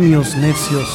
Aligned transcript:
Necios. 0.00 0.88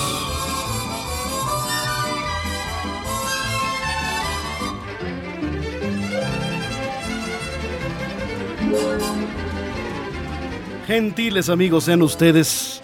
Gentiles 10.87 11.49
amigos, 11.49 11.83
sean 11.83 12.01
ustedes 12.01 12.81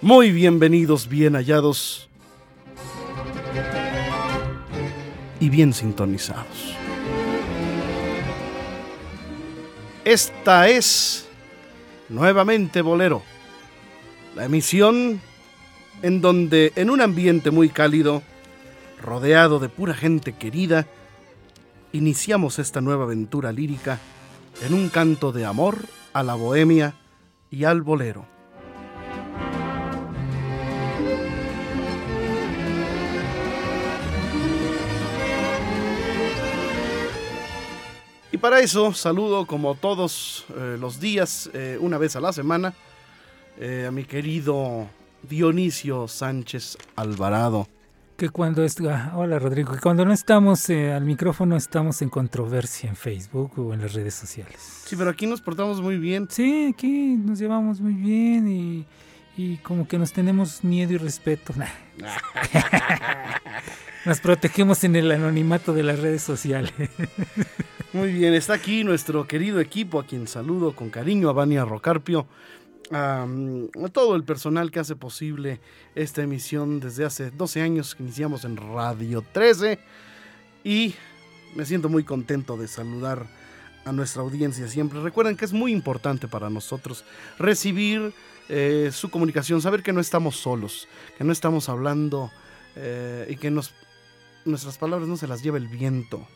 muy 0.00 0.32
bienvenidos, 0.32 1.08
bien 1.08 1.34
hallados 1.34 2.08
y 5.38 5.48
bien 5.48 5.72
sintonizados. 5.72 6.74
Esta 10.04 10.68
es 10.68 11.28
nuevamente 12.08 12.82
Bolero, 12.82 13.22
la 14.34 14.46
emisión 14.46 15.20
en 16.02 16.20
donde 16.20 16.72
en 16.76 16.90
un 16.90 17.00
ambiente 17.00 17.50
muy 17.50 17.68
cálido, 17.68 18.22
rodeado 19.02 19.58
de 19.58 19.68
pura 19.68 19.94
gente 19.94 20.32
querida, 20.32 20.86
iniciamos 21.92 22.58
esta 22.58 22.80
nueva 22.80 23.04
aventura 23.04 23.52
lírica 23.52 23.98
en 24.62 24.74
un 24.74 24.88
canto 24.88 25.32
de 25.32 25.44
amor 25.44 25.78
a 26.12 26.22
la 26.22 26.34
bohemia 26.34 26.94
y 27.50 27.64
al 27.64 27.82
bolero. 27.82 28.26
Y 38.36 38.38
para 38.38 38.60
eso 38.60 38.92
saludo 38.92 39.46
como 39.46 39.76
todos 39.76 40.44
eh, 40.54 40.76
los 40.78 41.00
días, 41.00 41.48
eh, 41.54 41.78
una 41.80 41.96
vez 41.96 42.16
a 42.16 42.20
la 42.20 42.34
semana, 42.34 42.74
eh, 43.58 43.86
a 43.88 43.90
mi 43.90 44.04
querido 44.04 44.86
Dionisio 45.28 46.08
Sánchez 46.08 46.78
Alvarado. 46.96 47.68
Que 48.16 48.30
cuando 48.30 48.64
es, 48.64 48.80
ah, 48.80 49.12
hola 49.14 49.38
Rodrigo, 49.38 49.74
que 49.74 49.80
cuando 49.80 50.06
no 50.06 50.12
estamos 50.12 50.70
eh, 50.70 50.92
al 50.92 51.04
micrófono 51.04 51.56
estamos 51.56 52.00
en 52.00 52.08
controversia 52.08 52.88
en 52.88 52.96
Facebook 52.96 53.58
o 53.58 53.74
en 53.74 53.82
las 53.82 53.92
redes 53.92 54.14
sociales. 54.14 54.56
Sí, 54.86 54.96
pero 54.96 55.10
aquí 55.10 55.26
nos 55.26 55.42
portamos 55.42 55.82
muy 55.82 55.98
bien. 55.98 56.26
Sí, 56.30 56.72
aquí 56.72 57.16
nos 57.16 57.38
llevamos 57.38 57.80
muy 57.80 57.92
bien 57.92 58.48
y, 58.48 58.86
y 59.36 59.58
como 59.58 59.86
que 59.86 59.98
nos 59.98 60.12
tenemos 60.12 60.64
miedo 60.64 60.94
y 60.94 60.96
respeto. 60.96 61.52
Nah. 61.56 61.66
nos 64.06 64.20
protegemos 64.20 64.82
en 64.84 64.96
el 64.96 65.12
anonimato 65.12 65.74
de 65.74 65.82
las 65.82 65.98
redes 65.98 66.22
sociales. 66.22 66.72
Muy 67.92 68.12
bien, 68.12 68.34
está 68.34 68.54
aquí 68.54 68.84
nuestro 68.84 69.26
querido 69.26 69.58
equipo, 69.58 69.98
a 69.98 70.06
quien 70.06 70.26
saludo 70.26 70.74
con 70.74 70.90
cariño, 70.90 71.28
a 71.28 71.32
Vania 71.32 71.64
Rocarpio, 71.64 72.26
a, 72.90 73.24
a 73.24 73.88
todo 73.88 74.16
el 74.16 74.24
personal 74.24 74.70
que 74.70 74.80
hace 74.80 74.96
posible 74.96 75.60
esta 75.94 76.22
emisión 76.22 76.80
desde 76.80 77.04
hace 77.04 77.30
12 77.30 77.62
años 77.62 77.94
que 77.94 78.02
iniciamos 78.02 78.44
en 78.44 78.56
Radio 78.56 79.24
13 79.32 79.78
y 80.64 80.94
me 81.54 81.64
siento 81.64 81.88
muy 81.88 82.04
contento 82.04 82.56
de 82.56 82.68
saludar 82.68 83.26
a 83.84 83.92
nuestra 83.92 84.22
audiencia 84.22 84.68
siempre. 84.68 85.00
Recuerden 85.00 85.36
que 85.36 85.44
es 85.44 85.52
muy 85.52 85.72
importante 85.72 86.28
para 86.28 86.50
nosotros 86.50 87.04
recibir 87.38 88.12
eh, 88.48 88.90
su 88.92 89.10
comunicación, 89.10 89.62
saber 89.62 89.82
que 89.82 89.92
no 89.92 90.00
estamos 90.00 90.36
solos, 90.36 90.88
que 91.16 91.24
no 91.24 91.32
estamos 91.32 91.68
hablando 91.68 92.30
eh, 92.74 93.26
y 93.30 93.36
que 93.36 93.50
nos, 93.50 93.74
nuestras 94.44 94.76
palabras 94.76 95.08
no 95.08 95.16
se 95.16 95.26
las 95.26 95.42
lleva 95.42 95.56
el 95.56 95.68
viento. 95.68 96.26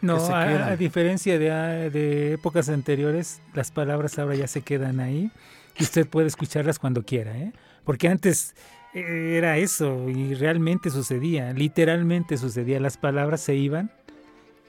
No, 0.00 0.16
a, 0.32 0.76
diferencia 0.76 1.40
de, 1.40 1.90
de 1.90 2.34
épocas 2.34 2.68
anteriores, 2.68 3.40
las 3.52 3.72
palabras 3.72 4.16
ahora 4.18 4.36
ya 4.36 4.46
se 4.46 4.62
quedan 4.62 5.00
ahí 5.00 5.32
y 5.78 5.82
usted 5.82 6.06
puede 6.06 6.26
escucharlas 6.26 6.78
cuando 6.78 7.02
quiera, 7.04 7.36
¿eh? 7.36 7.52
Porque 7.84 8.08
antes 8.08 8.54
eh, 8.94 9.36
era 9.36 9.56
eso 9.56 10.08
y 10.08 10.34
realmente 10.34 10.90
sucedía, 10.90 11.52
literalmente 11.52 12.36
sucedía, 12.36 12.80
las 12.80 12.96
palabras 12.96 13.40
se 13.40 13.54
iban 13.54 13.90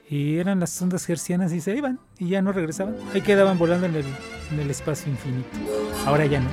y 0.08 0.38
eran 0.38 0.60
las 0.60 0.80
ondas 0.80 1.08
hercianas 1.08 1.52
y 1.52 1.60
se 1.60 1.76
iban 1.76 2.00
y 2.18 2.28
ya 2.30 2.42
no 2.42 2.52
regresaban, 2.52 2.96
ahí 3.14 3.20
quedaban 3.20 3.58
volando 3.58 3.86
en 3.86 3.96
el, 3.96 4.04
en 4.52 4.60
el 4.60 4.70
espacio 4.70 5.10
infinito. 5.10 5.48
Ahora 6.06 6.26
ya 6.26 6.40
no. 6.40 6.48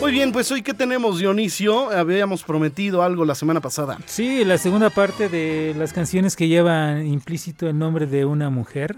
Muy 0.00 0.12
bien, 0.12 0.32
pues 0.32 0.52
hoy 0.52 0.60
que 0.60 0.74
tenemos 0.74 1.18
Dionisio, 1.18 1.88
habíamos 1.90 2.42
prometido 2.42 3.02
algo 3.02 3.24
la 3.24 3.34
semana 3.34 3.60
pasada. 3.60 3.98
Sí, 4.04 4.44
la 4.44 4.58
segunda 4.58 4.90
parte 4.90 5.30
de 5.30 5.74
las 5.78 5.94
canciones 5.94 6.36
que 6.36 6.46
llevan 6.46 7.06
implícito 7.06 7.68
el 7.68 7.78
nombre 7.78 8.06
de 8.06 8.26
una 8.26 8.50
mujer 8.50 8.96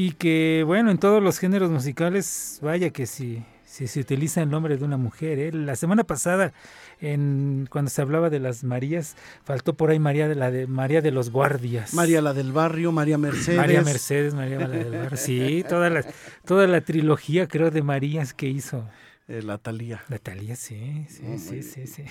y 0.00 0.12
que, 0.12 0.62
bueno, 0.64 0.92
en 0.92 0.98
todos 0.98 1.20
los 1.20 1.40
géneros 1.40 1.72
musicales, 1.72 2.60
vaya 2.62 2.90
que 2.90 3.04
sí, 3.04 3.42
sí 3.64 3.88
se 3.88 3.98
utiliza 3.98 4.40
el 4.40 4.48
nombre 4.48 4.76
de 4.76 4.84
una 4.84 4.96
mujer. 4.96 5.40
¿eh? 5.40 5.50
La 5.52 5.74
semana 5.74 6.04
pasada, 6.04 6.52
en, 7.00 7.66
cuando 7.68 7.90
se 7.90 8.00
hablaba 8.00 8.30
de 8.30 8.38
las 8.38 8.62
Marías, 8.62 9.16
faltó 9.42 9.74
por 9.74 9.90
ahí 9.90 9.98
María 9.98 10.28
de 10.28 10.36
la 10.36 10.52
de 10.52 10.68
María 10.68 11.00
de 11.02 11.10
los 11.10 11.30
Guardias. 11.30 11.94
María 11.94 12.22
la 12.22 12.32
del 12.32 12.52
barrio, 12.52 12.92
María 12.92 13.18
Mercedes. 13.18 13.58
María 13.58 13.82
Mercedes, 13.82 14.34
María 14.34 14.60
la 14.60 14.68
del 14.68 14.92
Bar. 14.92 15.16
Sí, 15.16 15.64
toda 15.68 15.90
la, 15.90 16.04
toda 16.46 16.68
la 16.68 16.80
trilogía, 16.80 17.48
creo, 17.48 17.72
de 17.72 17.82
Marías 17.82 18.32
que 18.32 18.46
hizo. 18.46 18.84
Eh, 19.28 19.42
la 19.42 19.58
Talía. 19.58 20.02
Natalia, 20.08 20.56
sí, 20.56 21.06
sí, 21.08 21.38
sí, 21.38 21.50
bien. 21.52 21.62
sí, 21.62 21.86
sí. 21.86 22.02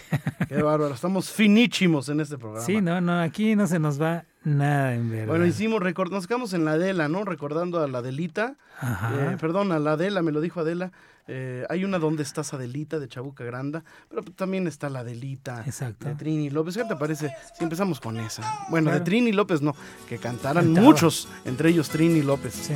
Qué 0.48 0.62
bárbaro, 0.62 0.94
estamos 0.94 1.32
finísimos 1.32 2.10
en 2.10 2.20
este 2.22 2.38
programa. 2.38 2.66
Sí, 2.66 2.80
no, 2.80 3.02
no, 3.02 3.20
aquí 3.20 3.56
no 3.56 3.68
se 3.68 3.80
nos 3.80 4.00
va 4.02 4.26
nada 4.44 4.94
en 4.94 5.10
verdad. 5.10 5.28
Bueno, 5.28 5.46
hicimos 5.46 5.82
record, 5.82 6.12
nos 6.12 6.28
quedamos 6.28 6.54
en 6.54 6.64
la 6.64 6.74
Adela, 6.74 7.10
¿no? 7.10 7.26
Recordando 7.26 7.82
a 7.84 7.88
la 7.88 7.98
Adelita. 7.98 8.56
Ajá. 8.80 9.34
Eh, 9.34 9.38
perdón, 9.40 9.72
a 9.72 9.80
la 9.80 9.94
Adela, 9.94 10.22
me 10.22 10.32
lo 10.32 10.42
dijo 10.42 10.60
Adela. 10.62 10.92
Eh, 11.30 11.66
hay 11.70 11.84
una 11.84 12.00
donde 12.00 12.24
estás 12.24 12.54
Adelita 12.54 13.00
de 13.00 13.10
Chabuca 13.10 13.44
Granda, 13.44 13.84
pero 14.08 14.22
también 14.24 14.66
está 14.66 14.90
la 14.90 15.00
Adelita 15.00 15.62
Exacto. 15.66 16.08
de 16.08 16.16
Trini 16.16 16.50
López. 16.50 16.78
¿Qué 16.78 16.86
te 16.86 16.96
parece 16.96 17.32
si 17.58 17.64
empezamos 17.64 18.00
con 18.00 18.18
esa? 18.18 18.44
Bueno, 18.70 18.92
de. 18.92 19.02
Trini 19.02 19.34
López 19.34 19.62
no, 19.62 19.76
que 20.08 20.20
cantaran 20.20 20.66
Cantaba. 20.66 20.86
muchos, 20.86 21.28
entre 21.44 21.70
ellos 21.70 21.90
Trini 21.90 22.22
López. 22.22 22.54
Sí. 22.54 22.74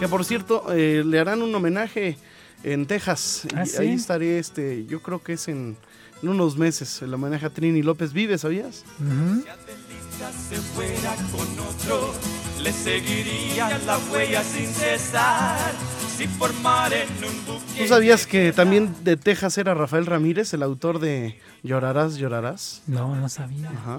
Que 0.00 0.08
por 0.08 0.24
cierto, 0.24 0.72
eh, 0.72 1.04
le 1.06 1.20
harán 1.20 1.40
un 1.42 1.54
homenaje 1.54 2.18
en 2.64 2.86
Texas. 2.86 3.46
Ah, 3.54 3.62
y 3.64 3.66
¿sí? 3.68 3.76
ahí 3.78 3.92
estaré, 3.92 4.38
este, 4.38 4.86
yo 4.86 5.00
creo 5.02 5.22
que 5.22 5.34
es 5.34 5.48
en, 5.48 5.76
en 6.22 6.28
unos 6.28 6.56
meses, 6.56 7.02
el 7.02 7.12
homenaje 7.14 7.46
a 7.46 7.50
Trini 7.50 7.82
López 7.82 8.12
Vive, 8.12 8.38
¿sabías? 8.38 8.84
Ujú. 8.98 9.44
se 10.48 10.56
fuera 10.56 11.14
con 11.30 11.58
otro, 11.60 12.14
le 12.62 12.72
seguiría 12.72 13.78
la 13.86 13.98
huella 14.10 14.42
sin 14.42 14.66
cesar. 14.66 15.72
Si 16.16 16.28
formar 16.28 16.92
en 16.92 17.08
un 17.24 17.44
buque. 17.44 17.80
¿Tú 17.82 17.88
sabías 17.88 18.24
que 18.24 18.52
también 18.52 18.94
de 19.02 19.16
Texas 19.16 19.58
era 19.58 19.74
Rafael 19.74 20.06
Ramírez, 20.06 20.54
el 20.54 20.62
autor 20.62 21.00
de 21.00 21.40
Llorarás, 21.64 22.14
llorarás? 22.18 22.82
No, 22.86 23.16
no 23.16 23.28
sabía. 23.28 23.68
Ajá. 23.70 23.98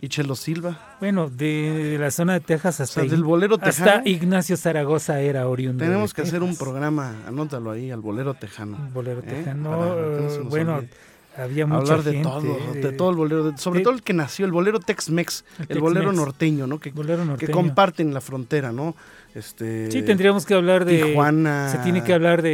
Y 0.00 0.08
Chelo 0.08 0.34
Silva. 0.34 0.96
Bueno, 1.00 1.30
de, 1.30 1.90
de 1.92 1.98
la 1.98 2.10
zona 2.10 2.34
de 2.34 2.40
Texas 2.40 2.80
hasta, 2.80 3.00
O 3.00 3.04
sea, 3.04 3.10
del 3.10 3.24
bolero 3.24 3.54
hasta 3.60 3.84
tejano. 3.84 4.02
Ignacio 4.06 4.56
Zaragoza 4.56 5.20
era 5.20 5.48
oriundo. 5.48 5.84
Tenemos 5.84 6.12
que 6.12 6.22
hacer 6.22 6.42
un 6.42 6.56
programa, 6.56 7.14
anótalo 7.26 7.70
ahí, 7.70 7.90
al 7.90 8.00
bolero 8.00 8.34
tejano. 8.34 8.76
Bolero 8.92 9.20
¿eh? 9.20 9.24
tejano. 9.28 9.70
Para 9.70 10.42
bueno, 10.48 10.74
olvide. 10.76 10.90
había 11.36 11.66
mucha 11.66 11.80
Hablar 11.80 12.02
de 12.04 12.12
gente, 12.12 12.28
todo, 12.28 12.58
de 12.74 12.92
todo 12.92 13.10
el 13.10 13.16
bolero, 13.16 13.50
de- 13.52 13.58
sobre 13.58 13.78
de- 13.80 13.84
todo 13.84 13.94
el 13.94 14.02
que 14.02 14.12
nació, 14.12 14.44
el 14.46 14.52
bolero 14.52 14.80
Tex-Mex, 14.80 15.44
el, 15.60 15.66
El 15.76 15.80
bolero 15.80 16.12
norteño, 16.12 16.66
¿no? 16.66 16.78
Que, 16.78 16.90
bolero 16.90 17.22
que 17.22 17.28
norteño. 17.28 17.52
comparten 17.52 18.12
la 18.12 18.20
frontera, 18.20 18.72
¿no? 18.72 18.94
Este, 19.34 19.90
Sí, 19.90 20.02
tendríamos 20.02 20.46
que 20.46 20.54
hablar 20.54 20.84
de. 20.86 21.02
Tijuana. 21.02 21.68
Se 21.70 21.78
tiene 21.78 22.02
que 22.02 22.12
hablar 22.14 22.40
de, 22.42 22.48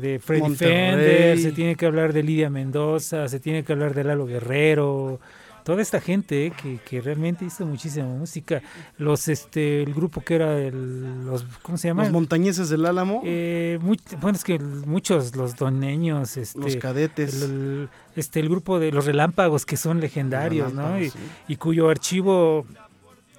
de 0.00 0.18
Freddy 0.18 0.40
Monterrey. 0.42 0.90
Fender, 0.90 1.38
se 1.38 1.52
tiene 1.52 1.74
que 1.76 1.84
hablar 1.86 2.12
de 2.14 2.22
Lidia 2.22 2.48
Mendoza, 2.50 3.28
se 3.28 3.38
tiene 3.40 3.64
que 3.64 3.72
hablar 3.74 3.92
de 3.94 4.04
Lalo 4.04 4.24
Guerrero, 4.26 5.20
toda 5.66 5.82
esta 5.82 6.00
gente 6.00 6.46
eh, 6.46 6.52
que, 6.62 6.78
que 6.78 7.00
realmente 7.00 7.44
hizo 7.44 7.66
muchísima 7.66 8.06
música. 8.06 8.62
Los, 8.98 9.26
este, 9.26 9.82
el 9.82 9.92
grupo 9.94 10.20
que 10.20 10.36
era 10.36 10.56
el, 10.58 11.26
los, 11.26 11.44
¿cómo 11.62 11.76
se 11.76 11.88
llama? 11.88 12.04
Los 12.04 12.12
montañeses 12.12 12.68
del 12.68 12.86
Álamo, 12.86 13.20
Eh, 13.24 13.80
muy- 13.82 13.98
bueno, 14.20 14.36
es 14.36 14.44
que 14.44 14.60
muchos, 14.60 15.34
los 15.34 15.56
doneños, 15.56 16.36
este, 16.36 16.60
los 16.60 16.76
cadetes. 16.76 17.42
el, 17.42 17.50
el- 17.50 17.88
este, 18.14 18.38
el 18.38 18.48
grupo 18.48 18.78
de 18.78 18.92
los 18.92 19.04
relámpagos 19.06 19.66
que 19.66 19.76
son 19.76 20.00
legendarios, 20.00 20.72
¿no? 20.72 20.82
Y, 21.00 21.10
Relámpagos, 21.10 21.12
sí. 21.14 21.18
y 21.48 21.56
cuyo 21.56 21.88
archivo 21.90 22.64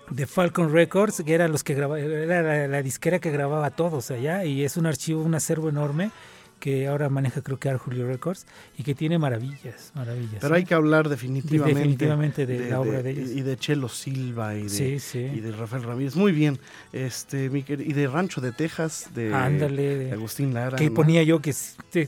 de 0.10 0.26
Falcon 0.26 0.72
Records, 0.74 1.24
que 1.26 1.34
eran 1.34 1.52
los 1.54 1.64
que 1.64 1.76
graba, 1.76 1.98
era 2.00 2.42
la, 2.42 2.68
la 2.68 2.82
disquera 2.84 3.20
que 3.20 3.32
grababa 3.32 3.70
todos 3.72 4.12
allá, 4.12 4.44
y 4.44 4.66
es 4.66 4.76
un 4.76 4.86
archivo, 4.86 5.22
un 5.24 5.34
acervo 5.36 5.70
enorme 5.70 6.12
que 6.60 6.88
ahora 6.88 7.10
maneja 7.10 7.42
creo 7.42 7.58
que 7.60 7.70
Julio 7.78 8.08
Records 8.08 8.46
y 8.78 8.84
que 8.84 8.96
tiene 8.96 9.18
maravillas, 9.20 9.92
maravillas. 9.96 10.38
Pero 10.42 10.56
¿eh? 10.56 10.58
hay 10.60 10.66
que 10.66 10.74
hablar 10.74 11.10
definitivamente, 11.10 11.80
definitivamente 11.80 12.46
de 12.46 12.70
la 12.70 12.82
obra 12.82 13.04
de 13.04 13.12
ellos. 13.12 13.30
Y 13.32 13.42
de 13.42 13.58
Chelo 13.58 13.90
Silva 13.90 14.56
y 14.56 14.64
de, 14.64 14.70
Sí, 14.70 15.00
sí. 15.00 15.20
y 15.20 15.40
de 15.40 15.52
Rafael 15.52 15.84
Ramírez. 15.84 16.16
Muy 16.16 16.32
bien. 16.32 16.60
Este, 16.94 17.46
y 17.46 17.94
de 17.94 18.08
Rancho 18.08 18.42
de 18.42 18.52
Texas, 18.52 19.10
de, 19.14 19.34
Ándale, 19.34 19.82
de 19.98 20.06
de- 20.06 20.12
Agustín 20.14 20.54
Lara. 20.54 20.78
que 20.78 20.90
¿no? 20.90 20.94
ponía 20.96 21.24
yo 21.24 21.42
que 21.42 21.54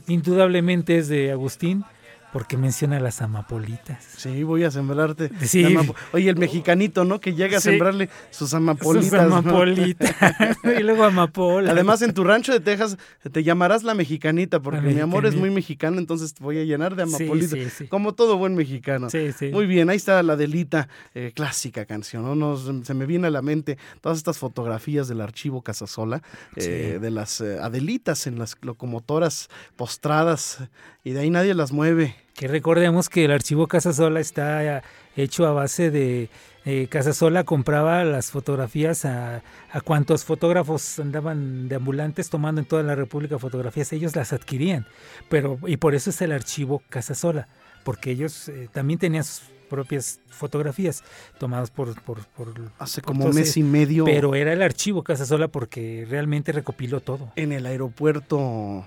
indudablemente 0.08 0.98
es 0.98 1.08
de 1.08 1.30
Agustín 1.32 1.84
porque 2.32 2.56
menciona 2.56 3.00
las 3.00 3.22
amapolitas. 3.22 4.04
Sí, 4.16 4.42
voy 4.44 4.64
a 4.64 4.70
sembrarte. 4.70 5.30
Sí. 5.46 5.76
Oye, 6.12 6.30
el 6.30 6.36
mexicanito, 6.36 7.04
¿no? 7.04 7.20
Que 7.20 7.34
llega 7.34 7.58
a 7.58 7.60
Sí. 7.60 7.70
sembrarle 7.70 8.08
sus 8.30 8.54
amapolitas. 8.54 9.04
Sus 9.22 9.30
¿no? 9.30 9.36
amapolitas. 9.36 10.14
y 10.78 10.82
luego 10.82 11.04
amapola. 11.04 11.72
Además, 11.72 12.02
en 12.02 12.14
tu 12.14 12.22
rancho 12.24 12.52
de 12.52 12.60
Texas 12.60 12.96
te 13.32 13.42
llamarás 13.42 13.82
la 13.82 13.94
mexicanita, 13.94 14.60
porque 14.60 14.80
La 14.80 14.92
mi 14.92 15.00
amor 15.00 15.26
es 15.26 15.34
muy 15.34 15.50
mexicano, 15.50 15.98
entonces 15.98 16.34
te 16.34 16.42
voy 16.44 16.58
a 16.58 16.64
llenar 16.64 16.94
de 16.96 17.02
amapolitas. 17.04 17.50
sí, 17.50 17.68
sí. 17.70 17.86
Como 17.88 18.14
todo 18.14 18.36
buen 18.38 18.54
mexicano. 18.54 19.10
Sí, 19.10 19.32
sí. 19.32 19.48
Muy 19.50 19.66
bien, 19.66 19.90
ahí 19.90 19.96
está 19.96 20.22
la 20.22 20.36
delita, 20.36 20.88
eh, 21.14 21.32
clásica 21.34 21.84
canción. 21.84 22.22
¿no? 22.24 22.34
Nos- 22.34 22.70
se 22.86 22.94
me 22.94 23.06
viene 23.06 23.26
a 23.26 23.30
la 23.30 23.42
mente 23.42 23.78
todas 24.00 24.18
estas 24.18 24.38
fotografías 24.38 25.08
del 25.08 25.20
archivo 25.20 25.62
Casasola, 25.62 26.22
eh, 26.56 26.98
de 27.00 27.10
las 27.10 27.40
eh, 27.40 27.58
Adelitas 27.60 28.26
en 28.26 28.38
las 28.38 28.56
locomotoras 28.62 29.48
postradas, 29.76 30.58
y 31.02 31.12
de 31.12 31.20
ahí 31.20 31.30
nadie 31.30 31.54
las 31.54 31.72
mueve. 31.72 32.14
Que 32.34 32.48
recordemos 32.48 33.08
que 33.08 33.24
el 33.24 33.32
archivo 33.32 33.66
Casasola 33.66 34.20
está 34.20 34.78
eh, 34.78 34.82
hecho 35.16 35.46
a 35.46 35.52
base 35.52 35.90
de 35.90 36.30
eh, 36.66 36.88
Casasola 36.90 37.44
compraba 37.44 38.04
las 38.04 38.30
fotografías 38.30 39.06
a, 39.06 39.42
a 39.72 39.80
cuantos 39.80 40.24
fotógrafos 40.24 40.98
andaban 40.98 41.68
de 41.68 41.76
ambulantes 41.76 42.28
tomando 42.28 42.60
en 42.60 42.66
toda 42.66 42.82
la 42.82 42.94
República 42.94 43.38
fotografías, 43.38 43.92
ellos 43.94 44.14
las 44.14 44.34
adquirían, 44.34 44.86
pero 45.30 45.58
y 45.66 45.78
por 45.78 45.94
eso 45.94 46.10
es 46.10 46.20
el 46.20 46.32
archivo 46.32 46.82
Casasola, 46.90 47.48
porque 47.82 48.10
ellos 48.10 48.50
eh, 48.50 48.68
también 48.70 48.98
tenían 48.98 49.24
sus 49.24 49.42
propias 49.70 50.20
fotografías 50.28 51.02
tomadas 51.38 51.70
por, 51.70 51.98
por, 52.02 52.26
por 52.26 52.52
Hace 52.78 53.00
por 53.00 53.14
como 53.14 53.32
mes 53.32 53.56
y 53.56 53.62
medio 53.62 54.04
pero 54.04 54.34
era 54.34 54.52
el 54.52 54.60
archivo 54.60 55.02
Casasola 55.02 55.48
porque 55.48 56.06
realmente 56.10 56.52
recopiló 56.52 57.00
todo. 57.00 57.32
en 57.36 57.52
el 57.52 57.64
aeropuerto 57.64 58.86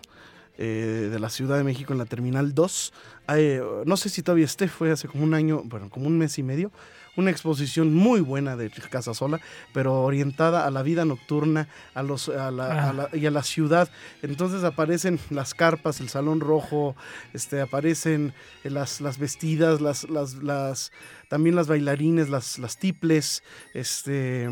eh, 0.58 1.10
de 1.12 1.20
la 1.20 1.30
Ciudad 1.30 1.58
de 1.58 1.64
México, 1.64 1.94
en 1.94 2.00
la 2.00 2.06
Terminal 2.06 2.54
2. 2.54 2.94
eh, 3.36 3.62
no 3.86 3.98
sé 3.98 4.10
si 4.10 4.22
todavía 4.22 4.46
esté, 4.46 4.68
fue 4.68 4.92
hace 4.92 5.08
como 5.08 5.24
un 5.24 5.34
año, 5.34 5.62
bueno, 5.66 5.90
como 5.90 6.08
un 6.08 6.18
mes 6.18 6.38
y 6.38 6.44
medio. 6.44 6.72
Una 7.16 7.30
exposición 7.30 7.94
muy 7.94 8.22
buena 8.22 8.56
de 8.58 8.72
Casasola, 8.72 9.40
pero 9.72 10.02
orientada 10.02 10.66
a 10.66 10.72
la 10.72 10.82
vida 10.82 11.06
nocturna 11.06 11.68
a 11.94 12.02
los, 12.02 12.28
a 12.28 12.50
la- 12.50 12.90
a 12.90 12.94
la- 12.94 13.10
y 13.14 13.28
a 13.28 13.32
la 13.32 13.44
ciudad. 13.44 13.88
Entonces 14.24 14.64
aparecen 14.64 15.20
las 15.30 15.54
carpas, 15.54 16.00
el 16.02 16.10
salón 16.10 16.40
rojo, 16.40 16.96
este, 17.34 17.62
aparecen 17.62 18.34
eh, 18.64 18.72
las, 18.72 19.00
las 19.00 19.20
vestidas, 19.20 19.80
las, 19.80 20.10
las, 20.10 20.92
también 21.30 21.56
las 21.56 21.68
bailarines, 21.68 22.30
las, 22.30 22.58
las 22.58 22.78
tiples. 22.80 23.44
Este, 23.76 24.50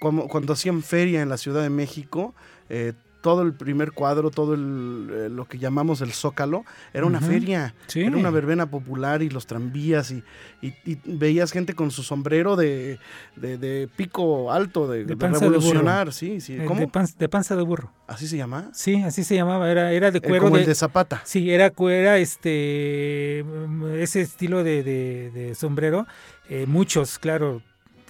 cuando, 0.00 0.26
cuando 0.26 0.52
hacían 0.52 0.82
feria 0.82 1.22
en 1.22 1.28
la 1.28 1.36
Ciudad 1.36 1.62
de 1.62 1.70
México, 1.70 2.34
eh, 2.68 2.92
todo 3.26 3.42
el 3.42 3.54
primer 3.54 3.90
cuadro, 3.90 4.30
todo 4.30 4.54
el, 4.54 5.10
eh, 5.12 5.28
lo 5.28 5.46
que 5.46 5.58
llamamos 5.58 6.00
el 6.00 6.12
zócalo, 6.12 6.64
era 6.94 7.06
una 7.06 7.20
feria, 7.20 7.74
Sí. 7.88 8.02
era 8.02 8.16
una 8.16 8.30
verbena 8.30 8.70
popular 8.70 9.20
y 9.20 9.30
los 9.30 9.48
tranvías 9.48 10.12
y, 10.12 10.22
y- 10.62 10.74
y 10.84 10.96
veías 11.04 11.50
gente 11.50 11.74
con 11.74 11.90
su 11.90 12.04
sombrero 12.04 12.54
de, 12.54 13.00
de- 13.34 13.58
de 13.58 13.88
pico 13.96 14.52
alto, 14.52 14.86
de, 14.86 15.02
revolucionar, 15.04 16.12
sí, 16.12 16.40
sí. 16.40 16.54
Eh, 16.54 16.64
¿Cómo? 16.68 16.78
De, 16.78 16.86
panza, 16.86 17.16
de 17.18 17.28
panza 17.28 17.56
de 17.56 17.62
burro. 17.64 17.90
¿Así 18.06 18.28
se 18.28 18.36
llama? 18.36 18.70
Sí, 18.72 19.02
así 19.02 19.24
se 19.24 19.34
llamaba, 19.34 19.68
era, 19.72 19.90
era 19.90 20.12
de 20.12 20.18
Eh, 20.18 20.20
cuero 20.20 20.44
como 20.44 20.54
de, 20.54 20.62
el 20.62 20.68
de 20.68 20.74
Zapata. 20.76 21.20
Sí, 21.24 21.50
era, 21.50 21.72
era 21.90 22.18
este 22.18 23.44
mm, 23.44 23.86
ese 23.96 24.20
estilo 24.20 24.62
de, 24.62 25.52
sombrero. 25.58 26.06
eh, 26.48 26.66
muchos, 26.68 27.18
claro, 27.18 27.60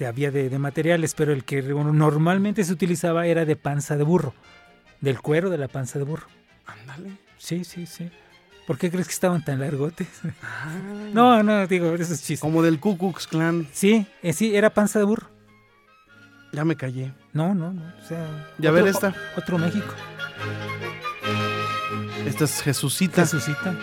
había 0.06 0.30
de, 0.30 0.50
de 0.50 0.58
materiales, 0.58 1.14
pero 1.14 1.32
el 1.32 1.44
que 1.44 1.62
normalmente 1.62 2.62
se 2.64 2.70
utilizaba 2.74 3.26
era 3.26 3.46
de 3.46 3.56
panza 3.56 3.96
de 3.96 4.04
burro, 4.04 4.34
del 5.00 5.20
cuero 5.20 5.50
de 5.50 5.58
la 5.58 5.68
panza 5.68 5.98
de 5.98 6.04
burro. 6.04 6.26
Ándale. 6.66 7.10
Sí, 7.38 7.64
sí, 7.64 7.86
sí. 7.86 8.10
¿Por 8.66 8.78
qué 8.78 8.90
crees 8.90 9.06
que 9.06 9.12
estaban 9.12 9.44
tan 9.44 9.60
largotes? 9.60 10.08
Ah. 10.42 10.66
No, 11.12 11.42
no, 11.42 11.66
digo, 11.68 11.94
eso 11.94 12.12
es 12.14 12.22
chiste. 12.24 12.40
Como 12.40 12.62
del 12.62 12.80
Ku 12.80 12.98
Klux 12.98 13.26
Klan. 13.28 13.68
Sí, 13.72 14.06
eh, 14.22 14.32
sí, 14.32 14.56
era 14.56 14.70
panza 14.70 14.98
de 14.98 15.04
burro. 15.04 15.28
Ya 16.52 16.64
me 16.64 16.74
callé. 16.76 17.12
No, 17.32 17.54
no, 17.54 17.72
no. 17.72 17.82
O 18.02 18.06
sea, 18.08 18.26
Ya 18.58 18.70
otro- 18.70 18.84
ver 18.84 18.86
esta. 18.92 19.14
Otro 19.36 19.58
México. 19.58 19.94
Esta 22.26 22.44
es 22.44 22.60
Jesucita. 22.62 23.22
Jesucita. 23.22 23.74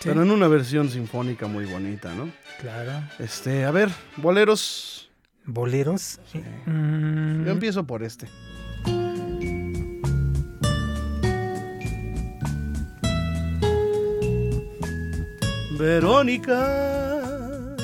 Sí. 0.00 0.08
Pero 0.08 0.22
en 0.22 0.30
una 0.30 0.46
versión 0.46 0.88
sinfónica 0.88 1.46
muy 1.48 1.64
bonita, 1.64 2.14
¿no? 2.14 2.30
Claro. 2.60 2.92
Este, 3.18 3.64
a 3.64 3.70
ver, 3.72 3.90
boleros. 4.16 5.10
Boleros. 5.44 6.20
Mm, 6.66 7.44
Yo 7.44 7.50
empiezo 7.52 7.84
por 7.84 8.02
este. 8.04 8.28
Verónica, 15.78 17.76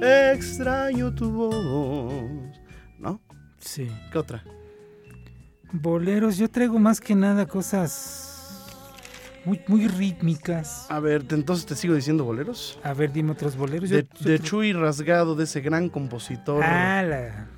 extraño 0.00 1.14
tu 1.14 1.30
voz. 1.30 2.60
¿No? 2.98 3.20
Sí. 3.58 3.90
¿Qué 4.10 4.18
otra? 4.18 4.44
Boleros, 5.72 6.36
yo 6.36 6.48
traigo 6.48 6.78
más 6.78 7.00
que 7.00 7.14
nada 7.14 7.46
cosas 7.46 8.31
muy, 9.44 9.60
muy 9.66 9.88
rítmicas. 9.88 10.86
A 10.90 11.00
ver, 11.00 11.24
entonces 11.30 11.66
te 11.66 11.74
sigo 11.74 11.94
diciendo 11.94 12.24
boleros. 12.24 12.78
A 12.82 12.94
ver, 12.94 13.12
dime 13.12 13.32
otros 13.32 13.56
boleros. 13.56 13.90
Yo- 13.90 13.96
De, 13.98 14.06
yo- 14.20 14.30
de 14.30 14.38
Chuy 14.38 14.72
Rasgado, 14.72 15.34
de 15.34 15.44
ese 15.44 15.60
gran 15.60 15.88
compositor. 15.88 16.62
Ah, 16.64 17.02
la, 17.02 17.48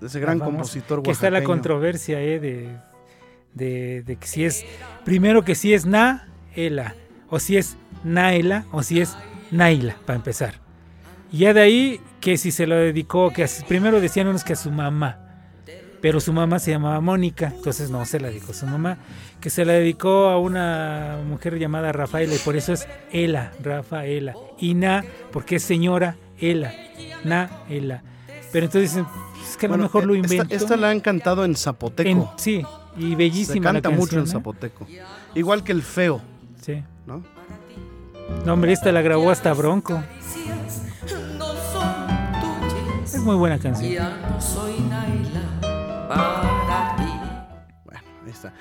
de 0.00 0.06
ese 0.06 0.20
gran 0.20 0.38
compositor 0.38 1.02
Que 1.02 1.10
está 1.10 1.30
la 1.30 1.38
oaxaqueño. 1.38 1.46
controversia, 1.54 2.20
¿eh? 2.20 2.40
De, 2.40 2.68
de, 3.54 4.02
de 4.02 4.16
que 4.16 4.26
si 4.26 4.44
es. 4.44 4.64
Primero 5.04 5.44
que 5.44 5.54
si 5.54 5.74
es 5.74 5.86
na, 5.86 6.28
ela. 6.54 6.94
O 7.28 7.38
si 7.40 7.56
es 7.56 7.76
naela, 8.04 8.64
o 8.72 8.82
si 8.82 9.00
es 9.00 9.16
naila, 9.50 9.96
para 10.06 10.16
empezar. 10.16 10.54
Y 11.32 11.38
ya 11.38 11.52
de 11.54 11.60
ahí, 11.62 12.00
que 12.20 12.36
si 12.36 12.52
se 12.52 12.66
lo 12.66 12.76
dedicó, 12.76 13.32
que 13.32 13.46
primero 13.66 14.00
decían 14.00 14.28
unos 14.28 14.44
que 14.44 14.52
a 14.52 14.56
su 14.56 14.70
mamá. 14.70 15.23
Pero 16.04 16.20
su 16.20 16.34
mamá 16.34 16.58
se 16.58 16.70
llamaba 16.70 17.00
Mónica, 17.00 17.50
entonces 17.56 17.88
no 17.88 18.04
se 18.04 18.20
la 18.20 18.28
dedicó 18.28 18.52
a 18.52 18.54
su 18.54 18.66
mamá. 18.66 18.98
Que 19.40 19.48
se 19.48 19.64
la 19.64 19.72
dedicó 19.72 20.28
a 20.28 20.38
una 20.38 21.16
mujer 21.26 21.58
llamada 21.58 21.92
Rafaela, 21.92 22.34
y 22.34 22.38
por 22.40 22.56
eso 22.56 22.74
es 22.74 22.86
Ela, 23.10 23.52
Rafaela. 23.62 24.34
Y 24.58 24.74
Na, 24.74 25.02
porque 25.32 25.56
es 25.56 25.62
señora 25.62 26.16
Ela, 26.38 26.74
Na, 27.24 27.48
Ela. 27.70 28.02
Pero 28.52 28.66
entonces 28.66 28.90
dicen, 28.92 29.06
es 29.50 29.56
que 29.56 29.64
a 29.64 29.68
lo 29.70 29.72
Bueno, 29.76 29.84
mejor 29.84 30.04
lo 30.04 30.14
eh, 30.14 30.20
esta- 30.20 30.34
inventó. 30.34 30.54
Esta, 30.54 30.76
la 30.76 30.90
han 30.90 31.00
cantado 31.00 31.42
en 31.46 31.56
zapoteco. 31.56 32.10
En- 32.10 32.26
sí, 32.36 32.62
y 32.98 33.08
Se 33.12 33.16
bellísima 33.16 33.72
la 33.72 33.80
canta 33.80 33.88
mucho 33.98 34.18
en 34.18 34.24
¿eh? 34.24 34.26
zapoteco. 34.26 34.86
Igual 35.34 35.64
que 35.64 35.72
el 35.72 35.80
feo, 35.82 36.20
Sí. 36.60 36.82
¿no? 37.06 37.22
No, 38.44 38.52
hombre, 38.52 38.72
esta 38.74 38.92
la 38.92 39.00
grabó 39.00 39.30
hasta 39.30 39.54
Bronco. 39.54 39.94
no 41.38 41.46
son 41.72 42.06
tuyas. 42.60 43.14
Es 43.14 43.20
muy 43.22 43.36
buena 43.36 43.58
canción. 43.58 43.90
Ya 43.90 44.18
no 44.30 44.38
soy 44.38 44.74
Naila 44.90 45.33
para 46.08 46.96
ti. 46.96 47.12
Bueno, 47.84 48.00
ahí 48.24 48.30
está. 48.30 48.52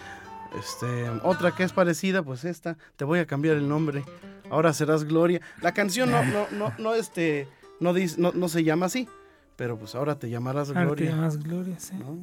Este, 0.58 1.10
otra 1.24 1.52
que 1.52 1.64
es 1.64 1.74
parecida, 1.74 2.22
pues 2.24 2.46
esta. 2.46 2.78
Te 2.96 3.06
voy 3.06 3.20
a 3.20 3.26
cambiar 3.26 3.56
el 3.58 3.68
nombre. 3.68 4.04
Ahora 4.50 4.72
serás 4.74 5.04
Gloria. 5.04 5.42
La 5.62 5.74
canción 5.74 6.12
no, 6.12 6.24
no, 6.26 6.46
no, 6.52 6.74
no, 6.78 6.94
este, 6.94 7.48
no, 7.80 7.94
dice, 7.94 8.22
no, 8.22 8.32
no 8.34 8.48
se 8.50 8.64
llama 8.64 8.86
así. 8.86 9.08
Pero 9.56 9.78
pues 9.78 9.96
ahora 9.96 10.18
te 10.18 10.30
llamarás 10.30 10.70
Ahora 10.70 10.82
te 10.82 10.86
Gloria. 10.88 11.10
llamas 11.12 11.38
Gloria, 11.38 11.80
sí. 11.80 11.96
¿no? 11.96 12.18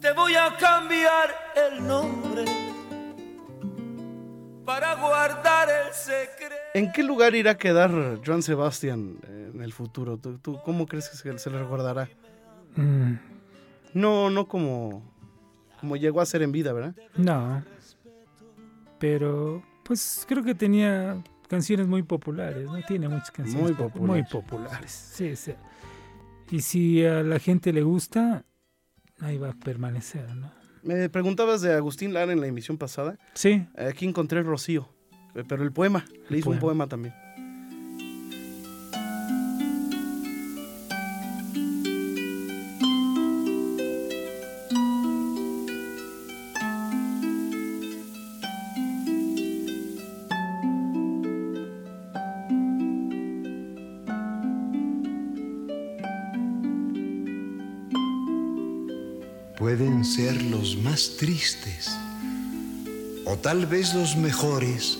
Te 0.00 0.12
voy 0.12 0.34
a 0.34 0.56
cambiar 0.56 1.34
el 1.72 1.86
nombre 1.86 2.44
para 4.64 4.94
guardar 4.96 5.68
el 5.86 5.92
secreto. 5.94 6.54
¿En 6.74 6.92
qué 6.92 7.02
lugar 7.02 7.34
irá 7.34 7.52
a 7.52 7.56
quedar 7.58 7.90
Joan 8.24 8.42
Sebastián 8.42 9.18
en 9.54 9.62
el 9.62 9.72
futuro? 9.72 10.18
¿Tú, 10.18 10.38
tú 10.38 10.60
cómo 10.64 10.86
crees 10.86 11.08
que 11.08 11.16
se, 11.16 11.38
se 11.38 11.50
le 11.50 11.58
recordará? 11.60 12.08
Mm, 12.76 13.14
No, 13.96 14.28
no 14.30 14.46
como, 14.46 15.02
como 15.80 15.96
llegó 15.96 16.20
a 16.20 16.26
ser 16.26 16.42
en 16.42 16.52
vida, 16.52 16.72
¿verdad? 16.72 16.94
no, 17.16 17.62
pero 18.98 19.62
pues 19.84 20.24
creo 20.28 20.42
que 20.42 20.54
tenía 20.54 21.22
canciones 21.48 21.86
muy 21.86 22.02
populares, 22.02 22.70
¿no? 22.70 22.82
Tiene 22.82 23.08
muchas 23.08 23.30
canciones 23.30 23.62
Muy 23.62 23.72
pop- 23.74 23.92
populares. 23.92 24.24
muy 24.32 24.42
populares. 24.42 24.90
Sí, 25.14 25.36
sí. 25.36 25.52
Y 26.50 26.60
si 26.60 27.04
a 27.04 27.22
la 27.22 27.38
gente 27.38 27.72
le 27.72 27.82
gusta, 27.82 28.44
ahí 29.20 29.38
va 29.38 29.50
a 29.50 29.54
permanecer, 29.54 30.34
¿no? 30.34 30.50
Me 30.82 31.08
preguntabas 31.08 31.60
de 31.62 31.74
Agustín 31.74 32.12
Lara 32.14 32.32
en 32.32 32.40
la 32.40 32.46
emisión 32.46 32.78
pasada. 32.78 33.18
Sí, 33.34 33.66
Aquí 33.76 34.06
encontré 34.06 34.42
Rocío, 34.42 34.88
eh, 35.34 35.42
pero 35.48 35.62
el 35.62 35.72
poema, 35.72 36.04
le 36.28 36.38
hizo 36.38 36.50
un 36.50 36.58
poema 36.58 36.86
también. 36.86 37.14
Ser 60.16 60.42
los 60.44 60.78
más 60.78 61.18
tristes 61.18 61.90
o 63.26 63.36
tal 63.36 63.66
vez 63.66 63.92
los 63.92 64.16
mejores 64.16 64.96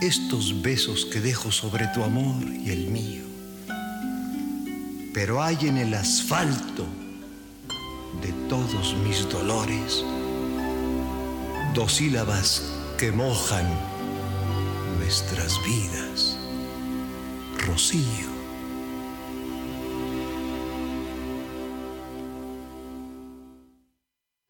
estos 0.00 0.62
besos 0.62 1.04
que 1.04 1.20
dejo 1.20 1.52
sobre 1.52 1.86
tu 1.88 2.02
amor 2.02 2.42
y 2.42 2.70
el 2.70 2.86
mío. 2.86 3.24
Pero 5.12 5.42
hay 5.42 5.58
en 5.60 5.76
el 5.76 5.92
asfalto 5.92 6.86
de 8.22 8.32
todos 8.48 8.96
mis 9.04 9.28
dolores 9.28 10.02
dos 11.74 11.96
sílabas 11.96 12.72
que 12.96 13.12
mojan 13.12 13.66
nuestras 14.98 15.62
vidas. 15.62 16.38
Rocío. 17.66 18.35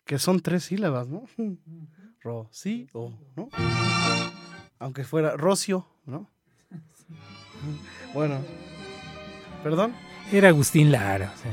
Que 0.07 0.19
son 0.19 0.41
tres 0.41 0.65
sílabas, 0.65 1.09
¿no? 1.09 1.25
Rocío, 2.23 3.13
¿no? 3.37 3.49
Aunque 4.79 5.05
fuera 5.05 5.37
Rocio, 5.37 5.87
¿no? 6.07 6.31
Bueno. 8.15 8.39
¿Perdón? 9.63 9.93
era 10.33 10.49
Agustín 10.49 10.91
Lara. 10.93 11.33
o 11.35 11.39
sea, 11.43 11.53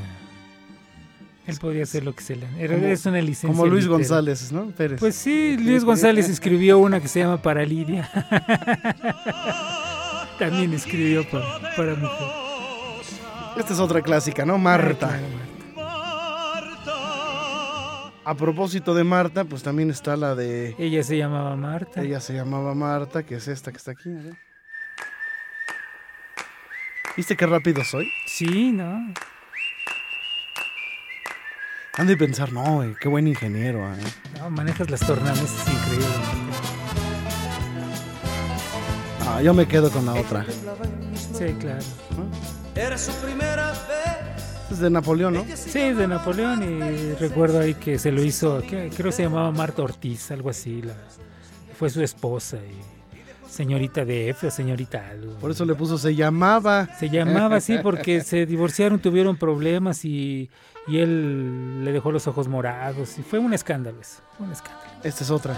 él 1.48 1.58
podía 1.60 1.84
hacer 1.84 2.04
lo 2.06 2.14
que 2.16 2.24
se 2.24 2.36
le... 2.36 2.48
Era, 2.58 2.76
Como- 2.76 2.88
es 2.88 3.06
una 3.06 3.22
licencia. 3.22 3.50
Como 3.50 3.66
Luis. 3.66 3.88
González, 3.88 4.52
¿no? 4.52 4.68
Pérez. 4.72 5.00
Pues 5.00 5.16
sí, 5.16 5.58
Luis 5.58 5.84
González 5.84 6.30
escribió 6.30 6.80
una 6.80 7.00
que 7.02 7.08
se 7.08 7.20
llama 7.20 7.42
Para 7.42 7.66
Lidia. 7.66 8.10
También 10.40 10.74
escribió 10.74 11.30
para, 11.30 11.60
para 11.76 11.96
mujer. 11.96 12.28
Esta 13.58 13.74
es 13.74 13.80
otra 13.80 14.02
clásica, 14.02 14.46
¿no? 14.46 14.58
Marta. 14.58 15.20
A 18.26 18.36
propósito 18.36 18.94
de 18.94 19.04
Marta, 19.04 19.44
pues 19.44 19.64
también 19.64 19.90
está 19.90 20.16
la 20.16 20.34
de... 20.34 20.76
Ella 20.80 21.04
se 21.04 21.18
llamaba 21.18 21.56
Marta. 21.58 22.02
Ella 22.02 22.22
se 22.22 22.34
llamaba 22.34 22.74
Marta, 22.74 23.24
que 23.24 23.36
es 23.36 23.48
esta 23.50 23.72
que 23.72 23.78
está 23.78 23.92
aquí. 23.92 24.10
a 24.10 24.22
ver. 24.22 24.38
¿Viste 27.18 27.36
qué 27.36 27.46
rápido 27.46 27.84
soy? 27.84 28.10
Sí, 28.26 28.72
¿no? 28.72 29.14
Han 31.96 32.08
de 32.08 32.18
pensar, 32.18 32.52
no, 32.52 32.84
eh, 32.84 32.96
qué 33.00 33.08
buen 33.08 33.28
ingeniero. 33.28 33.94
eh". 33.94 33.98
No, 34.40 34.50
manejas 34.50 34.90
las 34.90 35.02
tornamesas 35.06 35.68
increíble. 35.68 36.08
Ah, 39.28 39.42
yo 39.42 39.54
me 39.54 39.68
quedo 39.68 39.92
con 39.92 40.06
la 40.06 40.14
otra. 40.14 40.46
Sí, 41.38 41.54
claro. 41.60 41.84
Era 42.76 42.98
su 42.98 43.12
primera 43.24 43.72
vez. 43.72 44.03
Es 44.74 44.80
de 44.80 44.90
Napoleón, 44.90 45.34
¿no? 45.36 45.46
Sí, 45.56 45.80
es 45.80 45.98
de 45.98 46.08
Napoleón 46.08 46.64
y 46.64 47.14
recuerdo 47.14 47.60
ahí 47.60 47.76
que 47.76 47.98
se 48.00 48.12
lo 48.12 48.24
hizo, 48.24 48.62
que- 48.62 48.90
creo 48.96 49.06
que 49.10 49.12
se 49.12 49.24
llamaba 49.24 49.52
Marta 49.52 49.82
Ortiz, 49.84 50.32
algo 50.32 50.50
así. 50.50 50.82
la- 50.82 50.94
fue 51.78 51.90
su 51.90 52.02
esposa 52.02 52.58
y 52.58 53.50
señorita 53.52 54.04
de 54.06 54.30
F 54.30 54.48
o 54.48 54.52
señorita 54.52 55.10
algo. 55.10 55.34
Por 55.36 55.52
eso 55.52 55.64
le 55.66 55.76
puso, 55.76 55.98
se 55.98 56.16
llamaba. 56.16 56.88
Se 57.00 57.10
llamaba 57.10 57.58
así 57.58 57.78
porque 57.84 58.22
se 58.22 58.46
divorciaron, 58.46 59.00
tuvieron 59.00 59.38
problemas 59.38 60.06
y, 60.06 60.50
y 60.88 60.98
él 61.00 61.84
le 61.86 61.92
dejó 61.92 62.12
los 62.12 62.28
ojos 62.28 62.48
morados. 62.48 63.18
Y 63.20 63.22
fue 63.24 63.40
un 63.40 63.54
escándalo 63.54 64.00
eso, 64.02 64.22
fue 64.38 64.48
un 64.48 64.54
escándalo. 64.54 64.92
Esta 65.04 65.24
es 65.24 65.30
otra. 65.30 65.56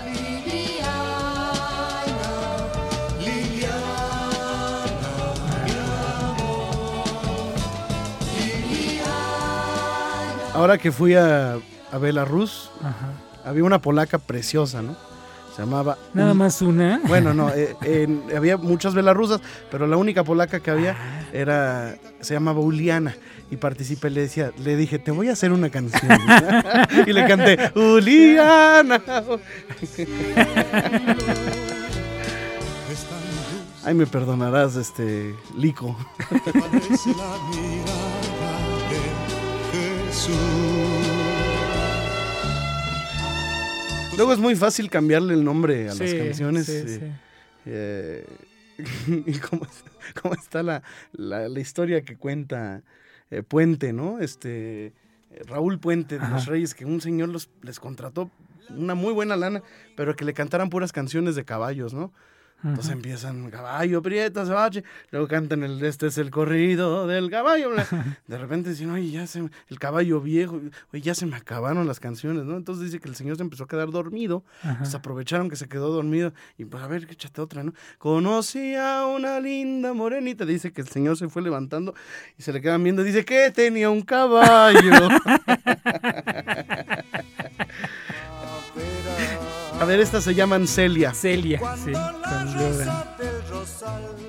Ahora 10.56 10.78
que 10.78 10.92
fui 10.92 11.16
a, 11.16 11.56
a 11.92 11.98
Belarus, 12.00 12.70
Ajá. 12.82 13.12
había 13.44 13.64
una 13.64 13.80
polaca 13.80 14.18
preciosa, 14.18 14.82
¿no? 14.82 14.96
Se 15.56 15.62
llamaba... 15.62 15.98
Nada 16.14 16.34
más 16.34 16.62
una. 16.62 17.00
Bueno, 17.08 17.34
no, 17.34 17.50
eh, 17.50 17.76
en- 17.82 18.24
había 18.36 18.58
muchas 18.58 18.94
belarusas, 18.94 19.40
pero 19.72 19.88
la 19.88 19.96
única 19.98 20.24
polaca 20.24 20.60
que 20.60 20.70
había 20.72 20.96
era, 21.34 21.96
se 22.20 22.34
llamaba 22.34 22.60
Uliana. 22.60 23.16
Y 23.52 23.58
participé, 23.58 24.10
le 24.10 24.22
decía, 24.22 24.52
le 24.58 24.76
dije, 24.76 24.98
te 25.00 25.12
voy 25.12 25.30
a 25.30 25.34
hacer 25.34 25.52
una 25.54 25.70
canción. 25.70 26.12
y 27.08 27.14
le 27.14 27.28
canté, 27.28 27.72
Uliana. 27.76 29.02
Ay, 33.86 33.94
me 33.94 34.08
perdonarás, 34.08 34.76
este, 34.78 35.36
Lico. 35.56 35.96
Jesús. 40.16 40.36
Luego 44.16 44.32
es 44.32 44.40
muy 44.40 44.56
fácil 44.56 44.90
cambiarle 44.90 45.34
el 45.34 45.44
nombre 45.44 45.90
a 45.90 45.94
las 45.94 46.14
canciones. 46.14 46.66
sí, 46.68 46.72
eh, 46.74 46.88
sí. 46.88 47.12
eh, 47.66 48.26
y 49.26 49.34
cómo, 49.40 49.68
cómo 50.22 50.34
está 50.36 50.64
la, 50.64 50.84
la- 51.12 51.50
la 51.50 51.60
historia 51.60 52.02
que 52.04 52.16
cuenta 52.16 52.82
eh, 53.30 53.44
Puente, 53.44 53.92
¿no? 53.92 54.20
Este 54.20 54.94
Raúl 55.48 55.80
Puente 55.80 56.18
de 56.18 56.24
Ajá. 56.24 56.34
los 56.36 56.46
Reyes, 56.46 56.74
que 56.76 56.86
un 56.86 57.02
señor 57.02 57.28
los, 57.30 57.50
les 57.62 57.80
contrató 57.82 58.32
una 58.70 58.96
muy 58.96 59.12
buena 59.14 59.36
lana, 59.36 59.64
pero 59.98 60.16
que 60.16 60.24
le 60.24 60.34
cantaran 60.34 60.70
puras 60.70 60.94
canciones 60.94 61.36
de 61.36 61.44
caballos, 61.44 61.94
¿no? 61.94 62.14
Entonces 62.64 62.94
empiezan 62.94 63.52
caballo, 63.52 64.02
prieta, 64.02 64.44
se 64.46 64.52
bache, 64.52 64.84
luego 65.12 65.28
cantan 65.28 65.64
el 65.64 65.84
este 65.84 66.08
es 66.08 66.18
el 66.18 66.32
corrido 66.32 67.06
del 67.06 67.30
caballo. 67.30 67.70
bla. 67.70 67.86
De 68.28 68.38
repente 68.38 68.72
dicen, 68.72 68.90
oye, 68.90 69.12
ya 69.12 69.28
se, 69.28 69.48
el 69.68 69.80
caballo 69.80 70.20
viejo, 70.20 70.60
oye, 70.92 71.02
ya 71.02 71.14
se 71.14 71.28
me 71.28 71.36
acabaron 71.36 71.86
las 71.86 72.00
canciones, 72.00 72.46
¿no? 72.46 72.58
Entonces 72.58 72.86
dice 72.86 73.00
que 73.00 73.08
el 73.08 73.16
señor 73.16 73.38
se 73.38 73.44
empezó 73.44 73.66
a 73.66 73.68
quedar 73.68 73.92
dormido 73.92 74.44
pues 74.80 74.96
aprovecharon 74.96 75.50
que 75.50 75.56
se 75.56 75.68
quedó 75.68 75.92
dormido 75.92 76.34
y 76.58 76.66
pues 76.66 76.84
a 76.84 76.88
ver, 76.88 77.08
échate 77.10 77.42
otra, 77.42 77.64
¿no? 77.64 77.74
Conocí 77.98 78.76
a 78.76 79.06
una 79.06 79.40
linda 79.40 79.94
morenita. 79.94 80.46
Dice 80.46 80.72
que 80.72 80.82
el 80.82 80.88
señor 80.88 81.18
se 81.18 81.30
fue 81.30 81.42
levantando 81.42 81.96
y 82.38 82.44
se 82.44 82.54
le 82.54 82.62
quedan 82.62 82.84
viendo. 82.84 83.04
Dice 83.04 83.26
que 83.26 83.52
tenía 83.52 83.90
un 83.90 84.02
caballo. 84.02 84.80
a 89.80 89.86
ver, 89.86 90.00
estas 90.00 90.24
se 90.24 90.34
llaman 90.34 90.68
Celia. 90.68 91.14
Celia, 91.14 91.60
sí, 91.78 91.92
Leodan. 92.54 93.04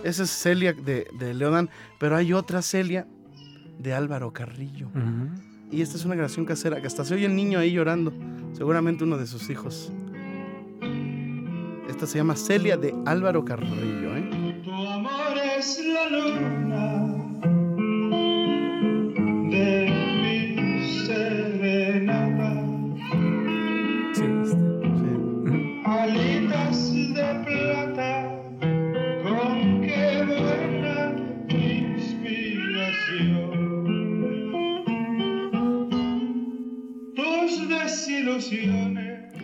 Esa 0.04 0.22
es 0.22 0.30
Celia 0.30 0.72
de, 0.72 1.08
de 1.18 1.34
Leodán, 1.34 1.68
pero 1.98 2.16
hay 2.16 2.32
otra 2.32 2.62
Celia 2.62 3.06
de 3.78 3.94
Álvaro 3.94 4.32
Carrillo. 4.32 4.88
Y 5.70 5.82
esta 5.82 5.96
es 5.96 6.04
una 6.04 6.14
grabación 6.14 6.46
casera, 6.46 6.80
que 6.80 6.86
hasta 6.86 7.04
se 7.04 7.14
oye 7.14 7.26
el 7.26 7.34
niño 7.34 7.58
ahí 7.58 7.72
llorando. 7.72 8.12
Seguramente 8.52 9.04
uno 9.04 9.18
de 9.18 9.26
sus 9.26 9.50
hijos. 9.50 9.92
Esta 11.88 12.06
se 12.06 12.18
llama 12.18 12.36
Celia 12.36 12.76
de 12.76 12.94
Álvaro 13.04 13.44
Carrillo, 13.44 14.16
¿eh? 14.16 14.60
Tu 14.64 14.72
amor 14.72 15.36
es 15.58 15.80
la 15.84 16.08
luna 16.08 16.65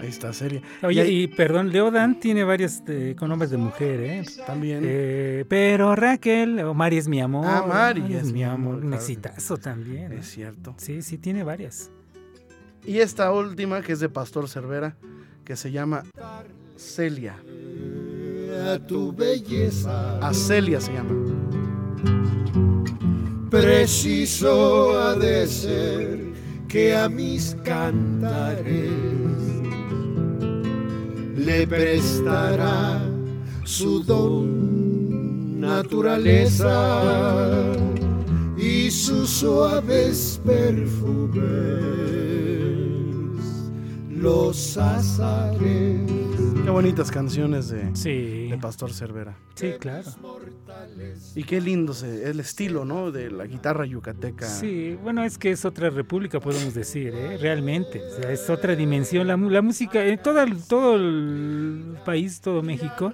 está, 0.03 0.33
Celia. 0.33 0.63
Oye, 0.83 0.97
Y 0.97 0.99
ahí- 1.01 1.23
y 1.23 1.27
perdón, 1.29 1.71
Leodan 1.73 2.19
tiene 2.21 2.45
varias 2.45 2.83
eh, 2.89 3.15
con 3.19 3.29
nombres 3.29 3.51
de 3.51 3.57
mujer, 3.57 4.01
¿eh? 4.01 4.25
también. 4.47 4.83
Eh, 4.85 5.45
pero 5.49 5.95
Raquel, 5.97 6.59
o 6.61 6.75
Mari 6.75 6.99
es 6.99 7.09
mi 7.09 7.21
amor. 7.21 7.47
Ah, 7.49 7.65
Mari 7.67 8.15
es 8.15 8.33
mi 8.33 8.45
amor, 8.45 8.77
Un 8.77 8.81
claro. 8.83 8.97
exitazo 8.97 9.57
también. 9.59 10.13
¿eh? 10.13 10.19
es 10.21 10.27
cierto. 10.31 10.75
Sí, 10.79 11.03
sí, 11.03 11.19
tiene 11.19 11.45
varias. 11.45 11.91
Y 12.85 12.99
esta 12.99 13.31
última, 13.33 13.81
que 13.83 13.93
es 13.93 14.01
de 14.01 14.09
Pastor 14.09 14.49
Cervera, 14.49 14.97
que 15.45 15.55
se 15.57 15.71
llama 15.71 16.03
Celia. 16.77 17.37
A 18.67 18.79
tu 18.79 19.13
belleza. 19.13 20.19
A 20.19 20.35
Celia 20.35 20.81
se 20.81 20.93
llama. 20.93 21.11
Preciso 23.51 24.99
ha 24.99 25.15
de 25.15 25.47
ser 25.47 26.19
que 26.73 26.97
a 26.97 27.07
mis 27.07 27.55
cantares 27.65 28.65
le 31.37 31.67
prestará 31.67 32.99
su 33.63 34.03
don 34.03 35.61
naturaleza 35.61 37.05
y 38.57 38.91
sus 38.91 39.29
suaves 39.29 40.41
perfumes, 40.47 41.45
los 44.09 44.79
azares. 44.79 46.32
Qué 46.65 46.71
bonitas 46.71 47.11
canciones 47.11 47.69
de, 47.71 47.91
Sí, 47.97 48.49
de 48.49 48.57
Pastor 48.59 48.93
Cervera. 48.93 49.35
sí, 49.55 49.73
claro. 49.81 50.09
Y 51.35 51.43
qué 51.45 51.61
lindo 51.61 51.93
se- 51.93 52.31
el 52.31 52.39
estilo, 52.41 52.85
¿no? 52.85 53.11
De 53.11 53.31
la 53.31 53.47
guitarra 53.47 53.85
yucateca. 53.85 54.47
Sí, 54.49 54.97
bueno, 55.03 55.25
es 55.25 55.39
que 55.39 55.51
es 55.51 55.65
otra 55.65 55.91
república, 55.91 56.39
podemos 56.41 56.73
decir, 56.75 57.13
¿eh? 57.15 57.37
realmente. 57.39 58.01
O 58.01 58.11
sea, 58.21 58.31
es 58.31 58.49
otra 58.49 58.77
dimensión. 58.77 59.27
La, 59.27 59.37
música, 59.37 60.05
en 60.05 60.19
todo 60.23 60.41
el, 60.43 60.63
todo 60.63 60.95
el 60.97 61.97
país, 62.05 62.41
todo 62.41 62.63
México, 62.63 63.13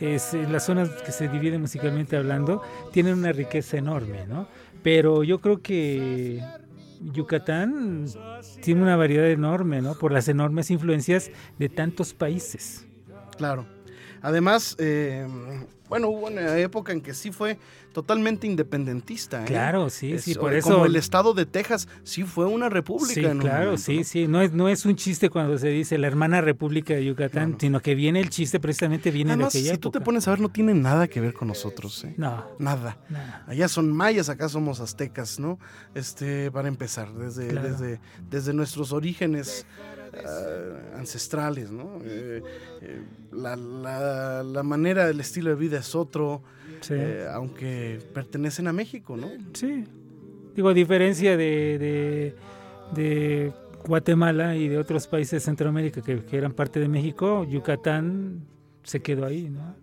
es, 0.00 0.34
en 0.34 0.52
las 0.52 0.66
zonas 0.66 0.88
que 1.04 1.12
se 1.12 1.28
dividen 1.28 1.60
musicalmente 1.60 2.16
hablando, 2.16 2.60
tienen 2.92 3.14
una 3.18 3.30
riqueza 3.32 3.76
enorme, 3.78 4.26
¿no? 4.26 4.48
Pero 4.82 5.22
yo 5.22 5.40
creo 5.40 5.60
que 5.62 6.42
Yucatán 7.00 8.06
tiene 8.62 8.82
una 8.82 8.96
variedad 8.96 9.28
enorme, 9.30 9.80
¿no? 9.80 9.94
Por 9.94 10.12
las 10.12 10.28
enormes 10.28 10.70
influencias 10.70 11.30
de 11.58 11.68
tantos 11.68 12.14
países. 12.14 12.86
Claro. 13.36 13.66
Además, 14.22 14.76
eh, 14.78 15.26
bueno, 15.90 16.08
hubo 16.08 16.28
una 16.28 16.56
época 16.56 16.92
en 16.92 17.02
que 17.02 17.12
sí 17.12 17.30
fue 17.32 17.58
totalmente 17.92 18.46
independentista. 18.46 19.42
¿eh? 19.42 19.46
Claro, 19.46 19.90
sí, 19.90 20.18
sí, 20.18 20.34
por 20.36 20.52
o- 20.52 20.56
eso. 20.56 20.70
Como 20.70 20.86
el 20.86 20.96
estado 20.96 21.34
de 21.34 21.44
Texas 21.44 21.88
sí 22.04 22.22
fue 22.22 22.46
una 22.46 22.68
república. 22.70 23.12
Sí, 23.12 23.20
en 23.24 23.32
un 23.32 23.38
claro, 23.40 23.64
momento, 23.72 23.82
sí, 23.82 23.98
¿no? 23.98 24.04
sí. 24.04 24.26
No 24.28 24.40
es, 24.42 24.52
no 24.52 24.68
es 24.68 24.86
un 24.86 24.96
chiste 24.96 25.28
cuando 25.28 25.58
se 25.58 25.68
dice 25.68 25.98
la 25.98 26.06
hermana 26.06 26.40
República 26.40 26.94
de 26.94 27.04
Yucatán, 27.04 27.48
No, 27.50 27.54
no. 27.54 27.60
sino 27.60 27.80
que 27.80 27.94
viene 27.94 28.20
el 28.20 28.30
chiste 28.30 28.60
precisamente 28.60 29.10
viene 29.10 29.32
Además, 29.32 29.52
de 29.52 29.58
aquella 29.58 29.74
si 29.74 29.78
tú 29.80 29.90
te 29.90 29.98
época. 29.98 30.04
pones 30.04 30.26
a 30.28 30.30
ver, 30.30 30.40
no 30.40 30.48
tiene 30.48 30.72
nada 30.74 31.08
que 31.08 31.20
ver 31.20 31.34
con 31.34 31.48
nosotros. 31.48 32.04
¿eh? 32.04 32.14
No, 32.16 32.46
Nada. 32.58 32.96
no. 33.08 33.18
Allá 33.48 33.66
son 33.68 33.92
mayas, 33.92 34.28
acá 34.28 34.48
somos 34.48 34.78
aztecas, 34.80 35.40
¿no? 35.40 35.58
Este, 35.94 36.50
para 36.52 36.68
empezar, 36.68 37.12
desde, 37.12 37.48
Claro. 37.48 37.68
desde, 37.68 38.00
desde 38.30 38.52
nuestros 38.54 38.92
orígenes 38.92 39.66
ah, 40.26 40.98
ancestrales, 40.98 41.70
¿no? 41.70 41.98
Eh, 42.04 42.42
eh, 42.82 43.02
la, 43.32 43.56
la- 43.56 44.42
la 44.42 44.62
manera, 44.62 45.08
el 45.08 45.20
estilo 45.20 45.50
de 45.50 45.56
vida 45.56 45.78
es 45.78 45.94
otro, 45.94 46.42
Sí, 46.80 46.94
eh, 46.96 47.26
aunque 47.32 47.98
pertenecen 48.14 48.66
a 48.68 48.72
México, 48.72 49.16
¿no? 49.16 49.28
sí. 49.52 49.84
Digo, 50.54 50.68
a 50.70 50.74
diferencia 50.74 51.36
de, 51.36 51.78
de, 51.78 52.34
de 52.94 53.52
Guatemala 53.86 54.56
y 54.56 54.68
de 54.68 54.78
otros 54.78 55.06
países 55.06 55.30
de 55.32 55.40
Centroamérica 55.40 56.00
que, 56.02 56.24
que 56.24 56.36
eran 56.36 56.52
parte 56.52 56.80
de 56.80 56.88
México, 56.88 57.44
Yucatán 57.44 58.40
se 58.82 59.00
quedó 59.00 59.26
ahí, 59.26 59.48
¿no? 59.50 59.76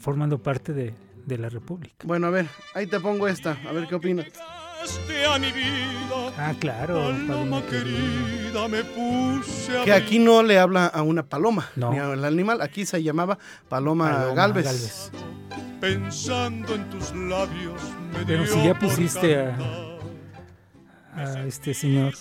Formando 0.00 0.42
parte 0.42 0.72
de, 0.72 0.94
de 1.26 1.38
la 1.38 1.48
República. 1.50 2.06
Bueno, 2.06 2.28
a 2.28 2.30
ver, 2.30 2.46
ahí 2.74 2.86
te 2.86 2.98
pongo 3.00 3.28
esta, 3.28 3.58
a 3.68 3.72
ver 3.72 3.86
qué 3.86 3.96
opinas. 3.96 4.26
Este 4.84 5.24
a 5.26 5.38
mi 5.38 5.52
vida, 5.52 6.32
Ah, 6.38 6.54
claro. 6.58 7.12
paloma 7.26 7.62
querida. 7.66 8.68
me 8.68 8.82
puse 8.84 9.78
a 9.78 9.84
Que 9.84 9.92
aquí 9.92 10.18
no 10.18 10.42
le 10.42 10.58
habla 10.58 10.86
a 10.86 11.02
una 11.02 11.22
paloma, 11.22 11.68
No. 11.76 11.90
ni 11.92 11.98
al 11.98 12.24
animal, 12.24 12.60
aquí 12.60 12.84
se 12.86 13.02
llamaba 13.02 13.38
Paloma, 13.68 14.10
Paloma 14.10 14.34
Galvez. 14.34 14.64
Galvez. 14.64 15.10
pensando 15.80 16.74
en 16.76 16.88
tus 16.90 17.12
labios. 17.14 17.80
Me 18.16 18.24
Pero 18.24 18.44
dio 18.44 18.52
si 18.54 18.64
ya 18.64 18.78
pusiste 18.78 19.36
a- 21.16 21.44
este 21.46 21.74
señor. 21.74 22.14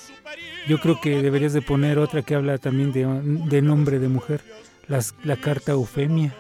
Yo 0.68 0.80
creo 0.80 1.00
que 1.00 1.22
deberías 1.22 1.54
de 1.54 1.62
poner 1.62 1.98
otra 2.00 2.22
que 2.24 2.36
habla 2.36 2.58
también 2.58 2.92
de, 2.92 3.06
de 3.50 3.62
nombre 3.62 4.00
de 4.00 4.08
mujer, 4.08 4.42
las, 4.88 5.14
la 5.24 5.36
carta 5.38 5.72
Eufemia. 5.74 6.34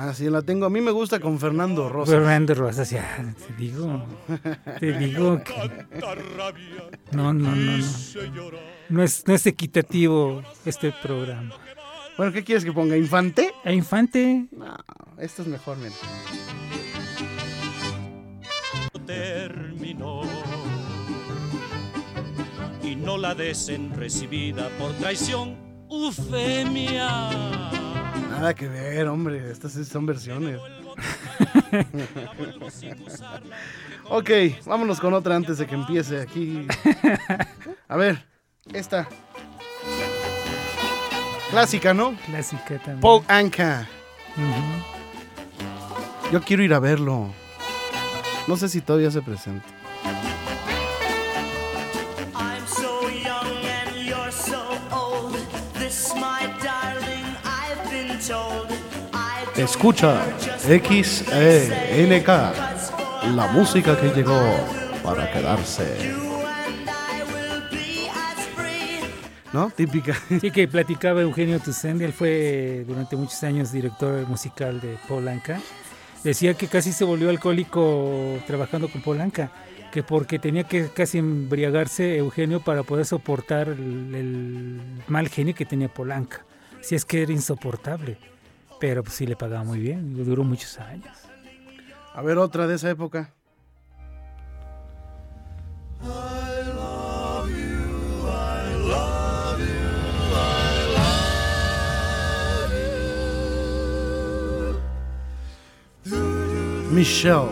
Ah, 0.00 0.14
sí, 0.14 0.30
la 0.30 0.42
tengo. 0.42 0.64
A 0.64 0.70
mí 0.70 0.80
me 0.80 0.92
gusta 0.92 1.18
con 1.18 1.40
Fernando 1.40 1.88
Rosa. 1.88 2.12
Fernando 2.12 2.54
Rosas, 2.54 2.88
ya, 2.88 3.34
te 3.48 3.52
digo, 3.54 4.06
te 4.78 4.92
digo 4.96 5.42
que 5.42 5.52
no, 7.10 7.34
no, 7.34 7.34
no, 7.34 7.34
no, 7.34 7.56
no 8.90 9.02
es, 9.02 9.24
no 9.26 9.34
es 9.34 9.46
equitativo 9.46 10.40
este 10.64 10.94
programa. 11.02 11.52
Bueno, 12.16 12.32
¿qué 12.32 12.44
quieres 12.44 12.64
que 12.64 12.72
ponga? 12.72 12.96
¿Infante? 12.96 13.52
A 13.64 13.72
Infante, 13.72 14.46
No, 14.52 14.76
esto 15.18 15.42
es 15.42 15.48
mejor, 15.48 15.76
mira. 15.78 15.90
terminó. 19.04 20.22
Y 22.84 22.94
no 22.94 23.18
la 23.18 23.34
desen 23.34 23.92
recibida 23.96 24.68
por 24.78 24.92
traición, 24.92 25.56
Eufemia. 25.90 27.30
Nada 28.38 28.54
que 28.54 28.68
ver, 28.68 29.08
hombre. 29.08 29.50
Estas 29.50 29.72
son 29.88 30.06
versiones. 30.06 30.58
ok, 34.08 34.30
vámonos 34.64 35.00
con 35.00 35.12
otra 35.14 35.34
antes 35.34 35.58
de 35.58 35.66
que 35.66 35.74
empiece 35.74 36.20
aquí. 36.20 36.68
A 37.88 37.96
ver, 37.96 38.24
esta. 38.72 39.08
Clásica, 41.50 41.92
¿no? 41.94 42.16
clásica 42.26 42.78
también. 42.78 43.00
Paul 43.00 43.24
Anka. 43.26 43.88
Yo 46.30 46.40
quiero 46.42 46.62
ir 46.62 46.74
a 46.74 46.78
verlo. 46.78 47.32
No 48.46 48.56
sé 48.56 48.68
si 48.68 48.80
todavía 48.80 49.10
se 49.10 49.20
presenta. 49.20 49.66
Escucha 59.58 60.24
XENK, 60.60 62.28
la 63.34 63.50
música 63.52 64.00
que 64.00 64.10
llegó 64.10 64.40
para 65.02 65.28
quedarse. 65.32 66.14
¿No? 69.52 69.68
Típica. 69.70 70.14
Sí, 70.40 70.52
que 70.52 70.68
platicaba 70.68 71.22
Eugenio 71.22 71.58
Tucendi, 71.58 72.04
él 72.04 72.12
fue 72.12 72.84
durante 72.86 73.16
muchos 73.16 73.42
años 73.42 73.72
director 73.72 74.24
musical 74.28 74.80
de 74.80 74.96
Polanca. 75.08 75.60
Decía 76.22 76.54
que 76.54 76.68
casi 76.68 76.92
se 76.92 77.02
volvió 77.02 77.28
alcohólico 77.28 78.38
trabajando 78.46 78.88
con 78.88 79.02
Polanca, 79.02 79.50
que 79.90 80.04
porque 80.04 80.38
tenía 80.38 80.64
que 80.64 80.88
casi 80.90 81.18
embriagarse 81.18 82.18
Eugenio 82.18 82.60
para 82.60 82.84
poder 82.84 83.06
soportar 83.06 83.70
el, 83.70 84.14
el 84.14 84.80
mal 85.08 85.28
genio 85.28 85.56
que 85.56 85.64
tenía 85.64 85.88
Polanca. 85.88 86.44
Si 86.80 86.94
es 86.94 87.04
que 87.04 87.22
era 87.22 87.32
insoportable, 87.32 88.18
pero 88.80 89.02
pues 89.02 89.16
sí 89.16 89.26
le 89.26 89.36
pagaba 89.36 89.64
muy 89.64 89.80
bien, 89.80 90.24
duró 90.24 90.44
muchos 90.44 90.78
años. 90.78 91.16
A 92.14 92.22
ver, 92.22 92.38
otra 92.38 92.66
de 92.66 92.76
esa 92.76 92.90
época. 92.90 93.32
Michelle, 106.90 107.50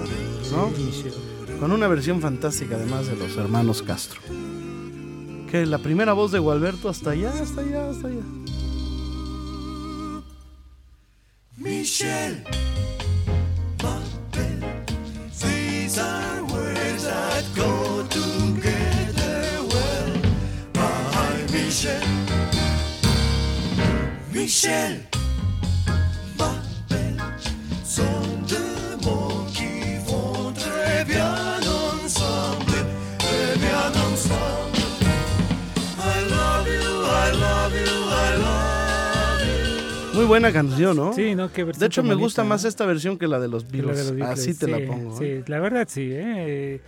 ¿no? 0.51 0.71
Michelle. 0.71 1.15
Con 1.61 1.71
una 1.71 1.87
versión 1.87 2.21
fantástica 2.21 2.75
además 2.75 3.07
de 3.07 3.17
los 3.17 3.37
hermanos 3.37 3.83
Castro. 3.83 4.21
Que 5.51 5.65
la 5.67 5.79
primera 5.79 6.15
voz 6.15 6.33
de 6.33 6.39
Gualberto 6.39 6.89
hasta 6.89 7.11
allá, 7.11 7.31
hasta 7.31 7.61
allá, 7.61 7.91
hasta 7.91 8.09
allá. 8.09 8.46
Michel 11.99 12.37
These 15.41 15.99
are 15.99 16.45
words 16.45 17.05
that 17.05 17.45
go 17.55 18.07
together 18.09 19.65
well. 19.73 20.13
Michel. 21.51 22.03
Michel. 24.31 25.06
Muy 40.27 40.41
buena 40.41 40.53
canción, 40.53 40.97
¿no? 40.97 41.13
Sí, 41.13 41.37
¿no? 41.37 41.53
Qué 41.53 41.65
De 41.65 41.87
hecho, 41.87 42.03
me 42.03 42.09
bonita, 42.09 42.25
gusta 42.25 42.43
¿no? 42.43 42.49
más 42.49 42.65
esta 42.65 42.85
versión 42.85 43.17
que 43.17 43.29
la 43.29 43.39
de 43.39 43.47
los 43.47 43.63
la 43.63 43.69
de 43.71 43.77
Beatles. 43.79 43.99
los 44.07 44.17
Beatles, 44.17 44.39
Así 44.41 44.55
te 44.55 44.67
sí, 44.67 44.73
la 44.73 44.85
pongo. 44.85 45.23
¿eh? 45.23 45.43
Sí, 45.45 45.51
la 45.53 45.61
verdad 45.61 45.87
sí. 45.89 46.09
¿eh? 46.11 46.81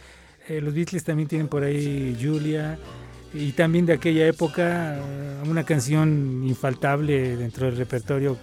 Eh, 0.49 0.61
los 0.61 0.75
Beatles 0.75 1.05
también 1.05 1.29
tienen 1.29 1.47
por 1.47 1.63
ahí 1.63 2.19
Julia 2.21 2.77
y 3.33 3.53
también 3.53 3.87
de 3.87 3.93
aquella 3.93 4.27
época 4.27 4.97
eh, 4.97 5.43
una 5.49 5.63
canción 5.63 6.43
infaltable 6.45 7.37
dentro 7.37 7.67
del 7.67 7.77
repertorio 7.77 8.37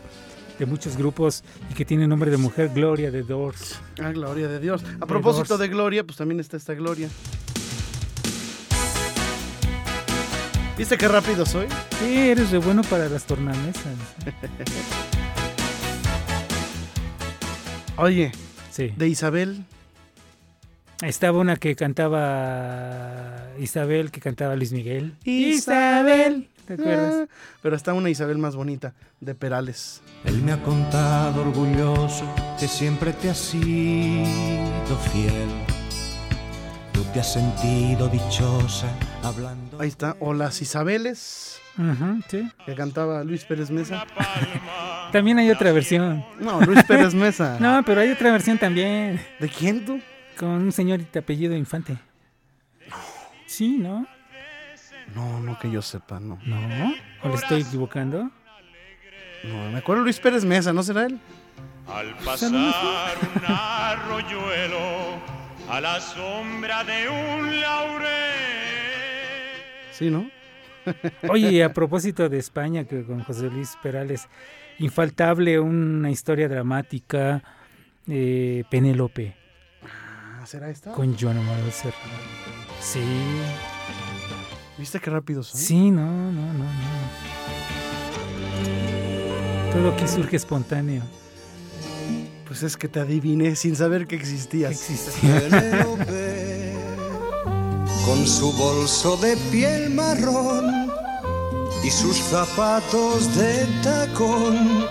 de 0.57 0.65
muchos 0.65 0.95
grupos 0.95 1.43
y 1.69 1.73
que 1.73 1.83
tiene 1.83 2.07
nombre 2.07 2.31
de 2.31 2.37
mujer, 2.37 2.71
Gloria 2.73 3.11
de 3.11 3.23
Doors. 3.23 3.77
Ah, 4.01 4.13
gloria 4.13 4.47
de 4.47 4.61
Dios. 4.61 4.81
A 5.01 5.05
propósito 5.05 5.57
de 5.57 5.67
Gloria, 5.67 6.05
pues 6.05 6.17
también 6.17 6.39
está 6.39 6.55
esta 6.55 6.73
Gloria. 6.73 7.09
¿Viste 10.77 10.97
qué 10.97 11.07
rápido 11.07 11.45
soy? 11.45 11.67
Sí, 11.99 12.17
eres 12.29 12.51
re 12.51 12.57
bueno 12.57 12.81
para 12.83 13.07
las 13.07 13.23
tornamesas. 13.25 13.85
Oye, 17.97 18.31
Sí. 18.71 18.91
de 18.97 19.07
Isabel. 19.07 19.63
Estaba 21.01 21.39
una 21.39 21.55
que 21.55 21.75
cantaba 21.75 23.47
Isabel, 23.59 24.11
que 24.11 24.19
cantaba 24.19 24.55
Luis 24.55 24.73
Miguel. 24.73 25.15
Isabel. 25.23 26.49
¿Te 26.67 26.73
acuerdas? 26.73 27.27
Ah, 27.29 27.33
Pero 27.61 27.75
está 27.75 27.93
una 27.93 28.09
Isabel 28.09 28.37
más 28.37 28.55
bonita, 28.55 28.93
de 29.21 29.35
Perales. 29.35 30.01
Él 30.25 30.41
me 30.41 30.51
ha 30.51 30.61
contado 30.63 31.41
orgulloso 31.41 32.25
que 32.59 32.67
siempre 32.67 33.13
te 33.13 33.29
has 33.29 33.37
sido 33.37 34.97
fiel. 35.13 35.49
Tú 36.91 37.03
te 37.13 37.19
has 37.19 37.31
sentido 37.31 38.07
dichosa 38.09 38.87
hablando. 39.21 39.64
Ahí 39.79 39.87
está. 39.89 40.15
O 40.19 40.33
las 40.33 40.61
Isabeles, 40.61 41.59
Ujú, 41.77 42.21
sí. 42.29 42.49
que 42.65 42.75
cantaba 42.75 43.23
Luis 43.23 43.43
Pérez 43.45 43.69
Mesa. 43.71 44.05
También 45.11 45.37
hay 45.39 45.49
otra 45.51 45.71
versión. 45.71 46.25
No, 46.39 46.61
Luis 46.61 46.83
Pérez 46.83 47.13
Mesa. 47.13 47.57
No, 47.61 47.83
pero 47.85 48.01
hay 48.01 48.09
otra 48.11 48.31
versión 48.31 48.57
también. 48.57 49.19
¿De 49.39 49.49
quién 49.49 49.85
tú? 49.85 49.99
Con 50.37 50.49
un 50.49 50.71
señor 50.71 50.99
de 51.11 51.19
apellido 51.19 51.55
Infante. 51.55 51.97
Sí, 53.45 53.77
¿no? 53.77 54.05
No, 55.13 55.39
no 55.39 55.57
que 55.59 55.69
yo 55.71 55.81
sepa, 55.81 56.19
no. 56.19 56.39
¿No? 56.45 56.93
¿O 57.23 57.29
le 57.29 57.35
estoy 57.35 57.61
equivocando? 57.61 58.29
No, 59.43 59.71
me 59.71 59.77
acuerdo 59.77 60.03
Luis 60.03 60.19
Pérez 60.19 60.43
Mesa, 60.43 60.73
¿no 60.73 60.81
será 60.83 61.05
él? 61.05 61.19
Al 61.87 62.15
pasar 62.25 62.51
un 62.51 63.45
arroyuelo 63.45 64.79
a 65.69 65.79
la 65.79 65.99
sombra 66.01 66.83
de 66.83 67.07
un 67.09 67.61
laurel. 67.61 68.94
Sí, 69.97 70.09
¿no? 70.09 70.29
Oye, 71.29 71.51
y 71.51 71.61
a 71.61 71.73
propósito 71.73 72.29
de 72.29 72.37
España, 72.37 72.83
que 72.85 73.03
con 73.03 73.23
José 73.23 73.49
Luis 73.49 73.75
Perales, 73.81 74.27
infaltable 74.79 75.59
una 75.59 76.11
historia 76.11 76.47
dramática, 76.47 77.41
eh, 78.07 78.63
Penélope, 78.69 79.35
Ah, 79.83 80.45
¿será 80.45 80.69
esta? 80.69 80.91
con 80.91 81.17
Joan 81.17 81.37
Amado 81.37 81.71
Serra. 81.71 81.95
Sí, 82.79 83.01
¿Viste 84.77 84.99
qué 84.99 85.09
rápido 85.09 85.41
soy? 85.41 85.59
sí, 85.61 85.89
no, 85.91 86.05
no, 86.31 86.53
no, 86.53 86.63
no. 86.63 86.69
Todo 89.71 89.91
aquí 89.93 90.07
surge 90.07 90.35
espontáneo. 90.35 91.01
Pues 92.45 92.61
es 92.63 92.77
que 92.77 92.87
te 92.87 92.99
adiviné 92.99 93.55
sin 93.55 93.75
saber 93.75 94.05
que 94.05 94.15
existías. 94.15 94.71
Existía. 94.71 95.41
Con 98.05 98.27
su 98.27 98.51
bolso 98.53 99.17
de 99.17 99.35
piel 99.51 99.89
marrón 99.89 100.89
y 101.83 101.89
sus 101.89 102.17
zapatos 102.17 103.35
de 103.35 103.65
tacón 103.83 104.85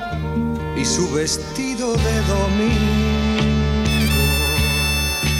y 0.76 0.84
su 0.84 1.10
vestido 1.12 1.92
de 1.94 2.20
domingo. 2.22 3.44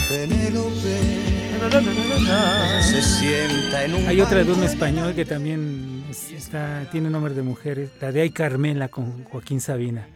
Penélope 0.08 1.00
se 2.82 3.02
sienta 3.02 3.84
en 3.84 3.94
un 3.94 4.06
Hay 4.06 4.20
otra 4.20 4.44
de 4.44 4.52
un 4.52 4.62
español 4.62 5.14
que 5.14 5.24
también 5.24 6.04
es- 6.10 6.30
está, 6.30 6.88
tiene 6.92 7.10
nombre 7.10 7.34
de 7.34 7.42
mujeres, 7.42 7.90
la 8.00 8.12
de 8.12 8.20
Ay 8.22 8.30
Carmela 8.30 8.88
con 8.88 9.24
Joaquín 9.24 9.60
Sabina. 9.60 10.06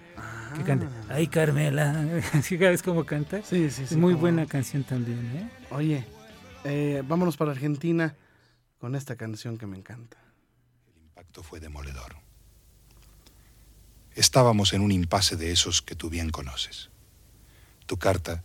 Que 0.56 0.62
canta, 0.62 0.86
Ay 1.08 1.26
Carmela. 1.26 2.04
¿Sí 2.42 2.56
sabes 2.56 2.82
cómo 2.82 3.04
canta? 3.04 3.40
Sí, 3.42 3.68
sí, 3.70 3.84
sí. 3.86 3.96
Muy 3.96 4.12
cómo 4.14 4.22
buena 4.22 4.46
canción 4.46 4.82
también, 4.84 5.18
¿eh? 5.36 5.48
Oye, 5.70 6.04
eh, 6.64 7.02
vámonos 7.06 7.36
para 7.36 7.52
Argentina 7.52 8.16
con 8.78 8.94
esta 8.94 9.16
canción 9.16 9.58
que 9.58 9.66
me 9.66 9.76
encanta. 9.76 10.16
El 10.86 11.02
impacto 11.02 11.42
fue 11.42 11.60
demoledor. 11.60 12.16
Estábamos 14.14 14.72
en 14.72 14.82
un 14.82 14.90
impasse 14.90 15.36
de 15.36 15.52
esos 15.52 15.82
que 15.82 15.94
tú 15.94 16.10
bien 16.10 16.30
conoces. 16.30 16.90
Tu 17.86 17.96
carta 17.98 18.42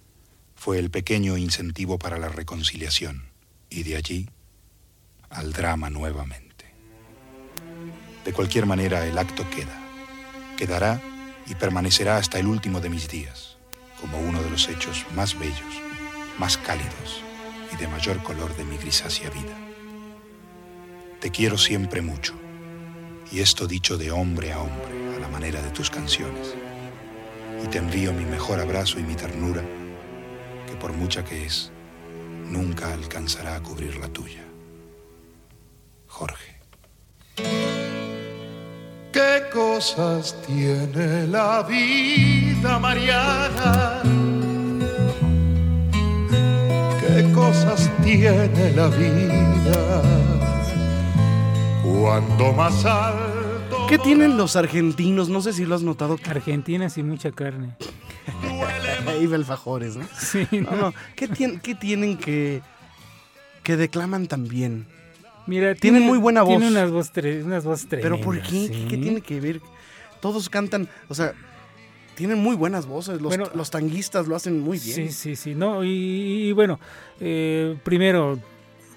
fue 0.56 0.80
el 0.80 0.92
pequeño 0.92 1.38
incentivo 1.38 1.98
para 1.98 2.18
la 2.18 2.30
reconciliación 2.30 3.30
y 3.70 3.84
de 3.84 3.96
allí 3.96 4.30
al 5.30 5.52
drama 5.52 5.90
nuevamente. 5.90 6.74
De 8.24 8.34
cualquier 8.34 8.66
manera, 8.66 9.06
el 9.06 9.18
acto 9.18 9.50
queda. 9.50 9.80
Quedará 10.58 11.02
y 11.48 11.56
permanecerá 11.56 12.18
hasta 12.18 12.40
el 12.40 12.48
último 12.48 12.80
de 12.80 12.90
mis 12.90 13.10
días, 13.10 13.58
como 14.00 14.20
uno 14.20 14.42
de 14.42 14.50
los 14.50 14.70
hechos 14.70 15.06
más 15.16 15.38
bellos, 15.38 15.82
más 16.38 16.58
cálidos 16.58 17.24
y 17.74 17.78
de 17.78 17.88
mayor 17.88 18.22
color 18.22 18.56
de 18.56 18.64
mi 18.66 18.78
grisácea 18.78 19.30
vida. 19.30 19.58
Te 21.20 21.32
quiero 21.32 21.58
siempre 21.58 22.02
mucho, 22.02 22.34
y 23.32 23.40
esto 23.40 23.68
dicho 23.68 23.98
de 23.98 24.12
hombre 24.12 24.54
a 24.54 24.60
hombre, 24.60 25.16
a 25.16 25.20
la 25.20 25.28
manera 25.28 25.62
de 25.62 25.72
tus 25.72 25.90
canciones. 25.90 26.54
Y 27.64 27.68
te 27.68 27.78
envío 27.78 28.14
mi 28.14 28.26
mejor 28.26 28.60
abrazo 28.60 29.00
y 29.00 29.04
mi 29.04 29.16
ternura, 29.16 29.64
que 30.68 30.76
por 30.76 30.94
mucha 30.94 31.24
que 31.24 31.46
es, 31.46 31.72
nunca 32.50 32.94
alcanzará 32.94 33.56
a 33.56 33.64
cubrir 33.64 33.96
la 33.98 34.10
tuya. 34.10 34.44
Jorge. 36.08 36.60
¿Qué 39.12 39.44
cosas 39.52 40.36
tiene 40.46 41.28
la 41.28 41.64
vida, 41.64 42.80
Mariana? 42.80 44.13
Cosas 47.66 47.90
tiene 48.04 48.72
la 48.76 48.88
vida? 48.88 50.02
Cuando 51.84 52.54
más 52.54 52.86
alto. 52.86 53.88
¿Qué 53.88 53.98
tienen 53.98 54.38
los 54.38 54.56
argentinos? 54.56 55.30
No 55.30 55.42
sé 55.42 55.54
si 55.54 55.66
lo 55.66 55.76
has 55.76 55.82
notado. 55.84 56.18
Argentina 56.28 56.90
sin 56.90 57.08
mucha 57.10 57.32
carne. 57.32 57.76
Iba 59.22 59.36
alfajores, 59.36 59.96
¿no? 59.96 60.06
Sí, 60.18 60.48
No, 60.52 60.72
no. 60.76 60.94
¿Qué, 61.16 61.30
tien- 61.30 61.62
qué 61.62 61.76
tienen 61.76 62.18
que, 62.18 62.62
que 63.64 63.78
declaman 63.78 64.28
tan 64.28 64.48
bien? 64.48 64.86
Mira, 65.46 65.76
Tienen 65.76 66.02
tiene- 66.02 66.08
muy 66.08 66.18
buena 66.18 66.42
voz. 66.42 66.62
unas 66.64 66.90
voz 66.90 67.14
tre- 67.14 67.44
unas 67.44 67.64
voces 67.66 67.86
¿Pero 67.90 68.20
por 68.22 68.36
tremendas, 68.40 68.50
qué? 68.50 68.68
sí. 68.74 68.88
¿Qué 68.90 68.98
tiene 68.98 69.22
que 69.22 69.40
ver? 69.42 69.62
Todos 70.22 70.50
cantan, 70.50 70.88
o 71.10 71.14
sea, 71.16 71.34
tienen 72.16 72.40
muy 72.40 72.56
buenas 72.56 72.86
voces. 72.86 73.22
Los, 73.22 73.30
Bueno, 73.30 73.50
los 73.56 73.70
tanguistas 73.72 74.28
lo 74.28 74.36
hacen 74.36 74.60
muy 74.60 74.80
bien. 74.80 74.96
Sí, 74.96 75.12
sí, 75.12 75.36
sí. 75.36 75.56
No, 75.56 75.84
y, 75.84 76.48
y 76.48 76.52
bueno, 76.52 76.80
eh, 77.20 77.78
primero, 77.84 78.40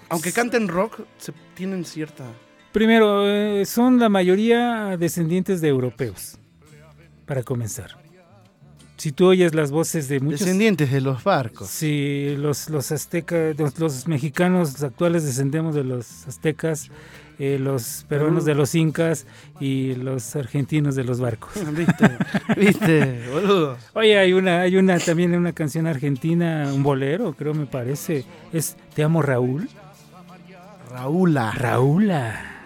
Aunque 0.08 0.32
canten 0.32 0.68
rock, 0.68 1.00
se 1.18 1.32
tienen 1.54 1.84
cierta... 1.84 2.24
primero 2.72 3.26
eh, 3.26 3.64
son 3.64 3.98
la 3.98 4.08
mayoría 4.08 4.96
descendientes 4.96 5.60
de 5.60 5.68
europeos, 5.68 6.38
para 7.24 7.42
comenzar. 7.42 7.96
Si 8.98 9.12
tú 9.12 9.26
oyes 9.26 9.54
las 9.54 9.70
voces 9.70 10.08
de 10.08 10.20
muchos... 10.20 10.40
Descendientes 10.40 10.90
de 10.90 11.02
los 11.02 11.22
barcos. 11.22 11.68
Sí, 11.68 12.34
los, 12.38 12.70
los 12.70 12.92
aztecas, 12.92 13.58
los, 13.58 13.78
los 13.78 14.08
mexicanos 14.08 14.82
actuales 14.82 15.22
descendemos 15.24 15.74
de 15.74 15.84
los 15.84 16.26
aztecas, 16.26 16.88
eh, 17.38 17.58
los 17.60 18.04
peruanos 18.08 18.44
de 18.44 18.54
los 18.54 18.74
incas 18.74 19.26
y 19.60 19.94
los 19.94 20.36
argentinos 20.36 20.94
de 20.94 21.04
los 21.04 21.20
barcos. 21.20 21.52
¿Viste? 21.72 22.10
¿Viste? 22.56 23.28
Boludo. 23.30 23.76
Oye, 23.92 24.18
hay 24.18 24.32
una, 24.32 24.62
hay 24.62 24.76
una 24.76 24.98
también 24.98 25.34
una 25.34 25.52
canción 25.52 25.86
argentina, 25.86 26.70
un 26.72 26.82
bolero, 26.82 27.34
creo 27.34 27.52
me 27.52 27.66
parece, 27.66 28.24
es 28.52 28.76
Te 28.94 29.02
amo 29.02 29.22
Raúl. 29.22 29.68
Raúla. 30.90 31.52
Raúla. 31.52 32.56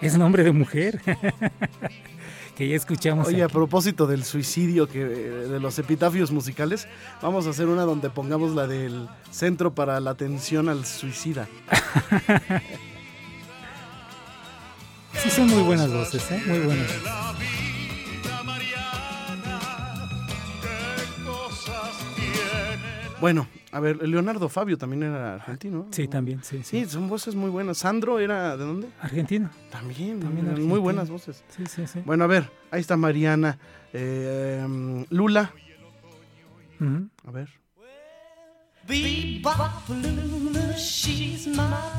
Es 0.00 0.16
nombre 0.16 0.44
de 0.44 0.52
mujer. 0.52 1.00
que 2.56 2.68
ya 2.68 2.76
escuchamos. 2.76 3.28
Oye, 3.28 3.42
a 3.42 3.48
propósito 3.48 4.06
del 4.06 4.24
suicidio, 4.24 4.88
que 4.88 5.04
de 5.04 5.60
los 5.60 5.78
epitafios 5.78 6.30
musicales, 6.30 6.88
vamos 7.22 7.46
a 7.46 7.50
hacer 7.50 7.66
una 7.66 7.82
donde 7.82 8.10
pongamos 8.10 8.54
la 8.54 8.66
del 8.66 9.08
Centro 9.30 9.74
para 9.74 10.00
la 10.00 10.10
Atención 10.10 10.68
al 10.68 10.84
Suicida. 10.84 11.48
Sí, 15.22 15.30
son 15.30 15.48
muy 15.48 15.62
buenas 15.62 15.92
voces, 15.92 16.30
¿eh? 16.30 16.42
Muy 16.46 16.58
buenas. 16.60 16.90
Bueno, 23.20 23.48
a 23.72 23.80
ver, 23.80 24.00
Leonardo 24.08 24.48
Fabio 24.48 24.78
también 24.78 25.02
era 25.02 25.34
argentino. 25.34 25.78
¿no? 25.78 25.86
Sí, 25.90 26.06
también, 26.06 26.42
sí, 26.44 26.58
sí. 26.62 26.84
Sí, 26.84 26.90
son 26.90 27.08
voces 27.08 27.34
muy 27.34 27.50
buenas. 27.50 27.78
Sandro 27.78 28.20
era 28.20 28.56
de 28.56 28.64
dónde? 28.64 28.88
Argentino. 29.00 29.50
También, 29.70 30.20
También 30.20 30.38
eran 30.46 30.50
argentino. 30.50 30.68
muy 30.68 30.78
buenas 30.78 31.10
voces. 31.10 31.42
Sí, 31.48 31.64
sí, 31.66 31.86
sí. 31.88 32.00
Bueno, 32.04 32.22
a 32.24 32.26
ver, 32.28 32.48
ahí 32.70 32.80
está 32.80 32.96
Mariana, 32.96 33.58
eh, 33.92 34.64
Lula. 35.10 35.52
Ujú. 36.80 37.08
A 37.26 37.30
ver. 37.32 37.48
Bebop 38.86 39.88
Lula, 39.88 40.76
she's 40.78 41.48
my 41.48 41.56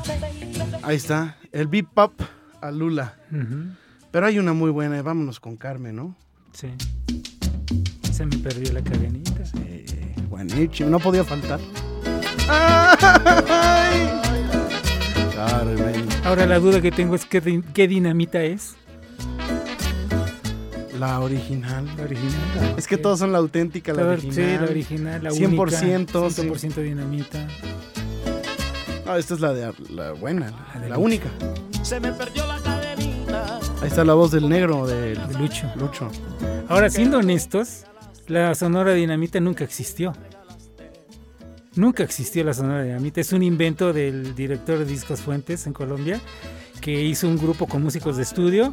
baby. 0.08 0.78
Ahí 0.82 0.96
está, 0.96 1.36
el 1.52 1.66
bebop 1.68 2.12
a 2.60 2.70
Lula. 2.70 3.14
Pero 4.10 4.26
hay 4.26 4.38
una 4.38 4.52
muy 4.52 4.70
buena, 4.70 5.00
vámonos 5.02 5.40
con 5.40 5.56
Carmen, 5.56 5.96
¿no? 5.96 6.16
Sí. 6.52 6.68
Se 8.12 8.26
me 8.26 8.36
perdió 8.38 8.72
la 8.72 8.82
cadenita. 8.82 9.42
Eh, 9.64 10.14
buenísimo, 10.28 10.90
no 10.90 10.98
podía 10.98 11.24
faltar. 11.24 11.60
Ay, 12.48 14.08
Carmen. 15.34 16.06
Ahora 16.24 16.46
la 16.46 16.58
duda 16.58 16.80
que 16.80 16.90
tengo 16.90 17.14
es 17.14 17.24
qué, 17.24 17.62
qué 17.72 17.88
dinamita 17.88 18.42
es. 18.42 18.74
La 20.98 21.20
original. 21.20 21.86
La 21.96 22.02
original. 22.04 22.74
Es 22.76 22.86
que 22.86 22.98
todos 22.98 23.20
son 23.20 23.32
la 23.32 23.38
auténtica, 23.38 23.94
la 23.94 24.04
original. 24.04 24.34
Sí, 24.34 24.42
la 24.42 24.64
original, 24.70 25.24
la 25.24 25.30
100%, 25.30 25.46
única. 25.48 26.30
sí. 26.30 26.42
100% 26.42 26.82
dinamita. 26.82 27.48
Ah, 29.12 29.18
esta 29.18 29.34
es 29.34 29.40
la 29.40 29.52
de 29.52 29.72
la 29.88 30.12
buena, 30.12 30.52
la, 30.72 30.90
Lucho. 30.90 31.00
única. 31.00 31.28
Se 31.82 31.98
me 31.98 32.12
perdió 32.12 32.46
la 32.46 32.60
cadenita. 32.60 33.58
Ahí 33.82 33.88
está 33.88 34.04
la 34.04 34.14
voz 34.14 34.30
del 34.30 34.48
negro 34.48 34.86
de 34.86 35.16
De 35.16 35.36
Lucho. 35.36 35.68
Lucho. 35.74 36.08
Ahora, 36.68 36.88
siendo 36.90 37.18
honestos, 37.18 37.86
la 38.28 38.54
Sonora 38.54 38.94
Dinamita 38.94 39.40
nunca 39.40 39.64
existió. 39.64 40.12
Nunca 41.74 42.04
existió 42.04 42.44
la 42.44 42.54
Sonora 42.54 42.84
Dinamita. 42.84 43.20
Es 43.20 43.32
un 43.32 43.42
invento 43.42 43.92
del 43.92 44.36
director 44.36 44.78
de 44.78 44.84
Discos 44.84 45.22
Fuentes 45.22 45.66
en 45.66 45.72
Colombia, 45.72 46.20
que 46.80 47.02
hizo 47.02 47.26
un 47.26 47.36
grupo 47.36 47.66
con 47.66 47.82
músicos 47.82 48.16
de 48.16 48.22
estudio, 48.22 48.72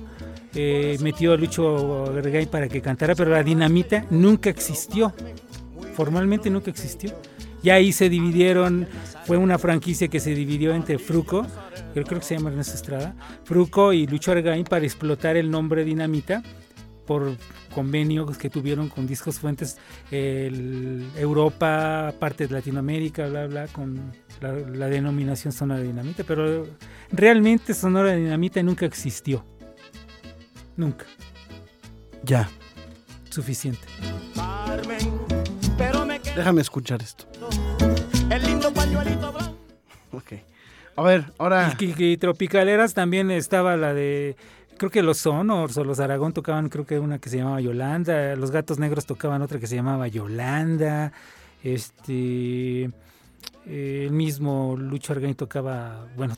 eh, 0.54 1.00
metió 1.02 1.34
a 1.34 1.38
Lucho 1.38 2.14
Vergay 2.14 2.46
para 2.46 2.68
que 2.68 2.80
cantara, 2.80 3.16
pero 3.16 3.32
la 3.32 3.42
Dinamita 3.42 4.06
nunca 4.12 4.52
existió. 4.52 5.16
Formalmente 5.96 6.52
nunca 6.52 6.70
existió. 6.70 7.16
Ya 7.64 7.76
ahí 7.76 7.92
se 7.92 8.10
dividieron, 8.10 8.88
fue 9.26 9.38
una 9.38 9.58
franquicia 9.58 10.08
que 10.08 10.20
se 10.20 10.34
dividió 10.34 10.74
entre 10.74 11.00
Fruco, 11.00 11.46
yo 11.96 12.04
creo 12.04 12.20
que 12.20 12.26
se 12.26 12.36
llama 12.36 12.50
Ernesto 12.50 12.76
Estrada, 12.76 13.16
Fruco 13.44 13.94
y 13.94 14.08
Lucho 14.08 14.32
Argaín 14.32 14.64
para 14.64 14.86
explotar 14.86 15.38
el 15.38 15.50
nombre 15.50 15.84
Dinamita 15.84 16.44
por 17.06 17.36
convenios 17.74 18.38
que 18.38 18.50
tuvieron 18.50 18.90
con 18.90 19.08
Discos 19.08 19.40
Fuentes, 19.40 19.78
el 20.12 21.08
Europa, 21.16 22.14
parte 22.20 22.48
de 22.48 22.54
Latinoamérica, 22.54 23.28
bla, 23.28 23.48
bla, 23.48 23.68
con 23.68 24.12
la, 24.42 24.54
la 24.54 24.88
denominación 24.88 25.52
Sonora 25.54 25.82
Dinamita, 25.82 26.24
pero 26.26 26.68
realmente 27.12 27.74
Sonora 27.74 28.14
Dinamita 28.14 28.62
nunca 28.62 28.86
existió. 28.86 29.46
Nunca. 30.76 31.06
Ya, 32.24 32.50
Suficiente. 33.38 33.82
Carmen, 34.34 35.37
déjame 36.38 36.62
escuchar 36.62 37.02
esto. 37.02 37.26
el 38.30 38.44
lindo 38.44 38.72
pañuelito 38.72 39.34
blanco. 39.34 39.58
Ok. 40.12 40.34
A 40.96 41.02
ver, 41.02 41.26
ahora. 41.38 41.76
Y, 41.80 42.18
Tropicaleras 42.18 42.94
también 42.94 43.32
estaba 43.32 43.76
la 43.76 43.94
de. 43.94 44.38
Creo 44.78 44.92
que 44.92 45.02
los 45.02 45.18
Sonors 45.18 45.76
o 45.78 45.84
los 45.84 46.00
Aragón 46.00 46.34
tocaban, 46.34 46.70
creo 46.70 46.86
que 46.86 47.00
una 47.00 47.18
que 47.18 47.30
se 47.30 47.38
llamaba 47.38 47.60
Yolanda. 47.60 48.36
Los 48.36 48.52
Gatos 48.52 48.78
Negros 48.78 49.08
tocaban 49.08 49.42
otra 49.42 49.60
que 49.60 49.68
se 49.68 49.76
llamaba 49.76 50.08
Yolanda. 50.08 51.12
Este. 51.64 52.84
eh, 53.66 54.04
el 54.06 54.12
mismo 54.12 54.76
Lucho 54.78 55.14
Argaín 55.14 55.34
tocaba, 55.34 56.08
bueno, 56.16 56.36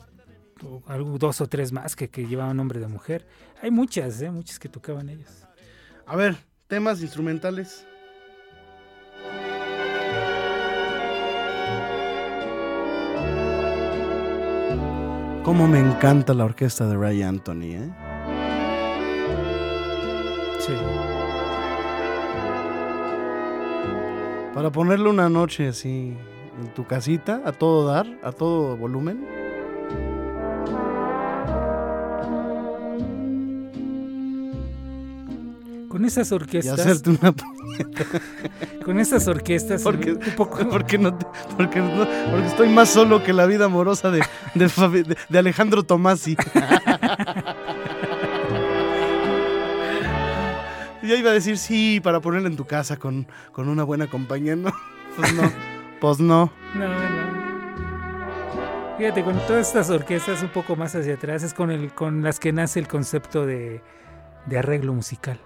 dos 1.18 1.40
o 1.42 1.46
tres 1.46 1.72
más 1.72 1.94
que, 1.94 2.08
que 2.08 2.26
llevaban 2.26 2.56
nombre 2.56 2.80
de 2.80 2.88
mujer. 2.88 3.26
Hay 3.62 3.70
muchas, 3.70 4.20
¿eh? 4.22 4.30
muchas 4.30 4.58
que 4.58 4.70
tocaban 4.70 5.10
ellos. 5.10 5.30
A 6.06 6.16
ver, 6.16 6.36
temas 6.66 7.02
instrumentales. 7.02 7.84
Cómo 15.42 15.66
me 15.66 15.80
encanta 15.80 16.34
la 16.34 16.44
orquesta 16.44 16.86
de 16.86 16.96
Ray 16.96 17.22
Anthony, 17.22 17.72
¿eh? 17.72 17.90
Sí. 20.58 20.72
Para 24.54 24.70
ponerle 24.70 25.08
una 25.08 25.30
noche 25.30 25.68
así 25.68 26.14
en 26.60 26.74
tu 26.74 26.86
casita, 26.86 27.40
a 27.46 27.52
todo 27.52 27.86
dar, 27.86 28.06
a 28.22 28.32
todo 28.32 28.76
volumen. 28.76 29.39
Con 36.00 36.06
esas 36.06 36.30
Y 36.30 36.34
orquestas. 36.34 36.80
hacerte 36.80 37.10
una... 37.10 37.34
Con 38.86 38.98
esas 38.98 39.28
orquestas. 39.28 39.82
Porque, 39.82 40.14
poco. 40.34 40.66
porque, 40.70 40.96
no, 40.96 41.18
porque, 41.58 41.78
no- 41.80 42.08
porque 42.30 42.46
estoy 42.46 42.70
más 42.70 42.88
solo 42.88 43.22
que 43.22 43.34
la 43.34 43.44
vida 43.44 43.66
amorosa 43.66 44.10
de, 44.10 44.22
de, 44.54 44.66
Fabi- 44.68 45.04
de- 45.04 45.18
de 45.28 45.38
Alejandro 45.38 45.82
Tomasi. 45.82 46.38
Yo 51.02 51.16
iba 51.16 51.30
a 51.30 51.34
decir 51.34 51.58
sí, 51.58 52.00
para 52.02 52.20
ponerla 52.20 52.48
en 52.48 52.56
tu 52.56 52.64
casa 52.64 52.96
con, 52.96 53.26
con 53.52 53.68
una 53.68 53.84
buena 53.84 54.06
compañía. 54.06 54.56
No, 54.56 54.72
pues 55.16 55.34
no. 55.34 55.52
Pues 56.00 56.18
no. 56.20 56.50
No, 56.74 56.88
no. 56.88 56.94
Fíjate, 58.96 59.22
con 59.22 59.34
todas 59.46 59.66
estas 59.66 59.90
orquestas 59.90 60.42
un 60.42 60.48
poco 60.48 60.76
más 60.76 60.94
hacia 60.94 61.12
atrás 61.14 61.42
es 61.42 61.52
con, 61.52 61.70
el, 61.70 61.92
con 61.92 62.22
las 62.22 62.40
que 62.40 62.54
nace 62.54 62.80
el 62.80 62.88
concepto 62.88 63.44
de, 63.44 63.82
de 64.46 64.58
arreglo 64.58 64.94
musical. 64.94 65.38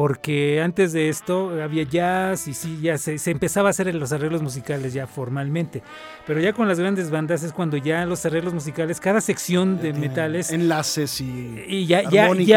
Porque 0.00 0.62
antes 0.62 0.94
de 0.94 1.10
esto 1.10 1.62
había 1.62 1.82
jazz 1.82 2.48
y 2.48 2.54
sí, 2.54 2.80
ya 2.80 2.96
se, 2.96 3.18
se 3.18 3.30
empezaba 3.32 3.68
a 3.68 3.70
hacer 3.70 3.94
los 3.94 4.12
arreglos 4.12 4.40
musicales 4.40 4.94
ya 4.94 5.06
formalmente. 5.06 5.82
Pero 6.26 6.40
ya 6.40 6.54
con 6.54 6.66
las 6.68 6.80
grandes 6.80 7.10
bandas 7.10 7.42
es 7.42 7.52
cuando 7.52 7.76
ya 7.76 8.06
los 8.06 8.24
arreglos 8.24 8.54
musicales, 8.54 8.98
cada 8.98 9.20
sección 9.20 9.78
de 9.78 9.92
metales 9.92 10.52
Enlaces 10.52 11.20
y. 11.20 11.64
y 11.68 11.86
ya, 11.86 12.04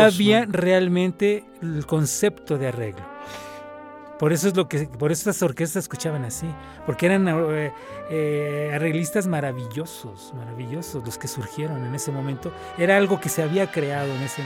había 0.05 0.45
realmente 0.45 1.43
el 1.62 1.86
concepto 1.86 2.57
de 2.57 2.67
arreglo. 2.67 3.03
Por 4.19 4.31
eso 4.31 4.47
es 4.47 4.55
lo 4.55 4.69
que, 4.69 4.86
por 4.86 5.12
eso 5.12 5.29
estas 5.29 5.41
orquestas 5.43 5.83
escuchaban 5.83 6.23
así, 6.23 6.47
porque 6.86 7.07
eran 7.07 7.27
eh, 7.27 7.73
eh, 8.09 8.71
arreglistas 8.73 9.27
maravillosos, 9.27 10.33
maravillosos 10.33 11.03
los 11.03 11.17
que 11.17 11.27
surgieron 11.27 11.86
en 11.86 11.93
ese 11.93 12.09
momento. 12.09 12.53
Era 12.77 12.95
algo 12.95 13.19
que 13.19 13.27
se 13.27 13.43
había 13.43 13.69
creado 13.69 14.15
en 14.15 14.21
ese 14.21 14.41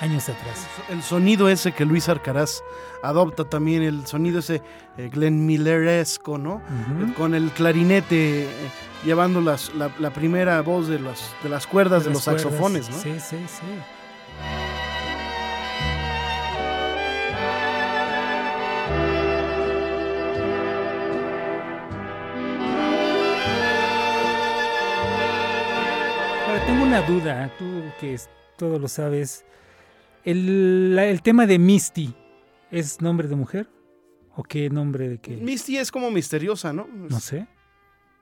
años 0.00 0.28
atrás. 0.28 0.66
El 0.88 1.02
sonido 1.02 1.48
ese 1.48 1.72
que 1.72 1.84
Luis 1.84 2.08
Arcaraz 2.08 2.62
adopta 3.02 3.44
también, 3.44 3.82
el 3.82 4.06
sonido 4.06 4.40
ese 4.40 4.62
eh, 4.96 5.10
Glenn 5.12 5.46
Milleresco, 5.46 6.38
¿no? 6.38 6.56
Ujú. 6.56 7.14
Con 7.14 7.34
el 7.34 7.50
clarinete 7.50 8.44
eh, 8.44 8.48
llevando 9.04 9.40
las, 9.40 9.74
la, 9.74 9.90
la 9.98 10.10
primera 10.10 10.60
voz 10.62 10.88
de, 10.88 10.98
las 10.98 11.34
de 11.42 11.48
las 11.48 11.66
cuerdas 11.66 12.04
de, 12.04 12.10
los 12.10 12.24
cuerdas. 12.24 12.42
saxofones, 12.42 12.90
¿no? 12.90 12.96
Sí, 12.98 13.14
sí, 13.20 13.38
sí. 13.48 13.66
Ahora 26.46 26.66
tengo 26.66 26.84
una 26.84 27.02
duda, 27.02 27.50
tú 27.58 27.82
que 28.00 28.18
todo 28.56 28.78
lo 28.78 28.88
sabes. 28.88 29.44
El, 30.26 30.98
el 30.98 31.22
tema 31.22 31.46
de 31.46 31.58
Misty, 31.58 32.12
¿es 32.70 33.00
nombre 33.00 33.28
de 33.28 33.36
mujer? 33.36 33.68
¿O 34.34 34.42
qué 34.42 34.68
nombre 34.68 35.08
de 35.08 35.18
qué? 35.18 35.36
Misty 35.36 35.78
es 35.78 35.90
como 35.90 36.10
misteriosa, 36.10 36.72
¿no? 36.72 36.86
No 36.92 37.20
sé. 37.20 37.46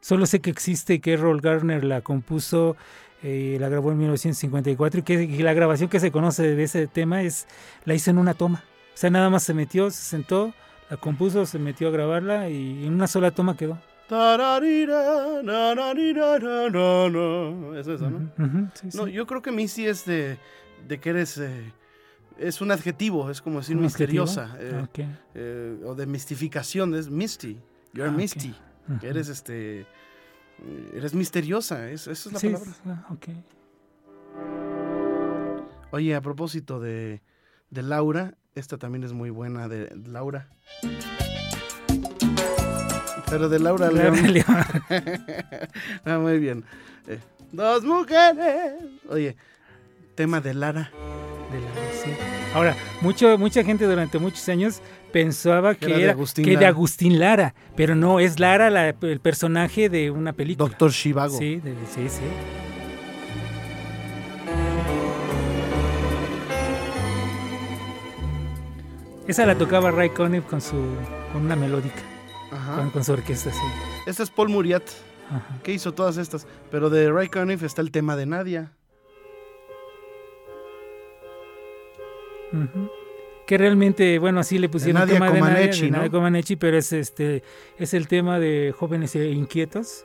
Solo 0.00 0.26
sé 0.26 0.40
que 0.40 0.50
existe 0.50 0.94
y 0.94 0.98
que 1.00 1.14
Errol 1.14 1.40
Garner 1.40 1.82
la 1.82 2.02
compuso, 2.02 2.76
eh, 3.22 3.56
la 3.58 3.70
grabó 3.70 3.90
en 3.90 3.98
1954 3.98 5.00
y 5.00 5.02
que 5.02 5.14
y 5.24 5.38
la 5.38 5.54
grabación 5.54 5.88
que 5.88 5.98
se 5.98 6.12
conoce 6.12 6.54
de 6.54 6.62
ese 6.62 6.86
tema 6.86 7.22
es 7.22 7.48
la 7.86 7.94
hizo 7.94 8.10
en 8.10 8.18
una 8.18 8.34
toma. 8.34 8.62
O 8.92 8.96
sea, 8.96 9.08
nada 9.08 9.30
más 9.30 9.42
se 9.44 9.54
metió, 9.54 9.90
se 9.90 10.02
sentó, 10.02 10.52
la 10.90 10.98
compuso, 10.98 11.46
se 11.46 11.58
metió 11.58 11.88
a 11.88 11.90
grabarla 11.90 12.50
y 12.50 12.84
en 12.86 12.92
una 12.92 13.06
sola 13.06 13.30
toma 13.30 13.56
quedó. 13.56 13.78
Es 17.74 17.86
eso, 17.88 18.10
¿no? 18.10 18.30
Sí, 18.74 18.88
No, 18.98 19.06
sí. 19.06 19.12
yo 19.12 19.26
creo 19.26 19.40
que 19.40 19.50
Misty 19.50 19.86
es 19.86 20.04
de, 20.04 20.36
de 20.86 21.00
que 21.00 21.08
eres... 21.10 21.38
eh, 21.38 21.72
es 22.38 22.60
un 22.60 22.70
adjetivo, 22.70 23.30
es 23.30 23.40
como 23.42 23.60
decir 23.60 23.76
misteriosa. 23.76 24.56
eh, 24.58 24.80
Ok. 24.84 24.98
eh, 25.34 25.80
o 25.84 25.94
de 25.94 26.06
mistificación, 26.06 26.94
es 26.94 27.08
Misty. 27.10 27.58
You're 27.92 28.10
Ah. 28.10 28.12
Misty. 28.12 28.54
Eres 29.02 29.28
este... 29.28 29.80
eh, 29.80 29.86
Eres 30.94 31.14
misteriosa, 31.14 31.88
es- 31.90 32.06
esa 32.06 32.28
es 32.28 32.32
la 32.32 32.38
Sí, 32.38 32.48
palabra. 32.48 32.72
ah, 32.86 33.06
ok. 33.10 33.28
Oye, 35.92 36.14
a 36.14 36.20
propósito 36.20 36.80
de, 36.80 37.22
de 37.70 37.82
Laura, 37.82 38.34
esta 38.54 38.78
también 38.78 39.04
es 39.04 39.12
muy 39.12 39.30
buena 39.30 39.68
de 39.68 39.94
Laura. 40.06 40.48
Pero 43.30 43.48
de 43.48 43.58
Laura 43.58 43.90
León. 43.90 44.16
Ah, 46.04 46.18
muy 46.18 46.38
bien. 46.38 46.64
Eh, 47.06 47.18
dos 47.52 47.84
mujeres. 47.84 48.74
Oye, 49.08 49.36
tema 50.14 50.40
de 50.40 50.54
Lara. 50.54 50.90
De 51.50 51.60
la- 51.60 51.93
sí. 52.04 52.10
Ahora, 52.54 52.76
mucho, 53.00 53.36
mucha 53.38 53.64
gente 53.64 53.84
durante 53.86 54.18
muchos 54.18 54.48
años 54.48 54.80
pensaba 55.12 55.74
que, 55.74 55.86
era 55.86 55.96
de 55.96 56.02
era 56.04 56.12
Agustín 56.12 56.44
que 56.44 56.50
de 56.52 56.56
Lara. 56.56 56.68
Agustín 56.68 57.18
Lara, 57.18 57.54
pero 57.76 57.94
no, 57.96 58.20
es 58.20 58.38
Lara 58.40 58.70
la- 58.70 58.88
el 59.00 59.20
personaje 59.20 59.88
de 59.88 60.10
una 60.10 60.32
película. 60.32 60.68
Doctor 60.68 60.90
Shivago. 60.92 61.36
Sí, 61.38 61.56
de- 61.56 61.74
sí, 61.94 62.08
sí. 62.08 62.22
Esa 69.26 69.46
la 69.46 69.56
tocaba 69.56 69.90
Ray 69.90 70.10
Conniff 70.10 70.44
con 70.44 70.60
su 70.60 70.76
con 71.32 71.42
una 71.46 71.56
melódica, 71.56 72.02
Ajá. 72.52 72.76
con, 72.76 72.90
con 72.90 73.04
su 73.04 73.12
orquesta, 73.12 73.50
sí. 73.50 73.58
Este 74.06 74.22
es 74.22 74.30
Paul 74.30 74.50
Muriat, 74.50 74.82
Ajá. 75.30 75.42
que 75.62 75.72
hizo 75.72 75.92
todas 75.92 76.16
estas. 76.18 76.46
Pero 76.70 76.90
de 76.90 77.10
Ray 77.10 77.28
Conniff 77.28 77.62
está 77.62 77.80
el 77.80 77.90
tema 77.90 78.16
de 78.16 78.26
Nadia. 78.26 78.72
Que 83.46 83.58
realmente, 83.58 84.18
bueno, 84.18 84.40
así 84.40 84.58
le 84.58 84.68
pusieron 84.70 85.06
tema 85.06 85.26
de 85.26 85.32
Nadia, 85.40 85.40
Comaneci, 85.50 85.84
de 85.86 85.90
Nadia 85.90 86.06
¿no? 86.06 86.10
Comaneci, 86.12 86.56
pero 86.56 86.78
es 86.78 86.92
este 86.94 87.42
es 87.78 87.92
el 87.92 88.08
tema 88.08 88.38
de 88.40 88.74
jóvenes 88.76 89.14
e 89.16 89.30
inquietos. 89.32 90.04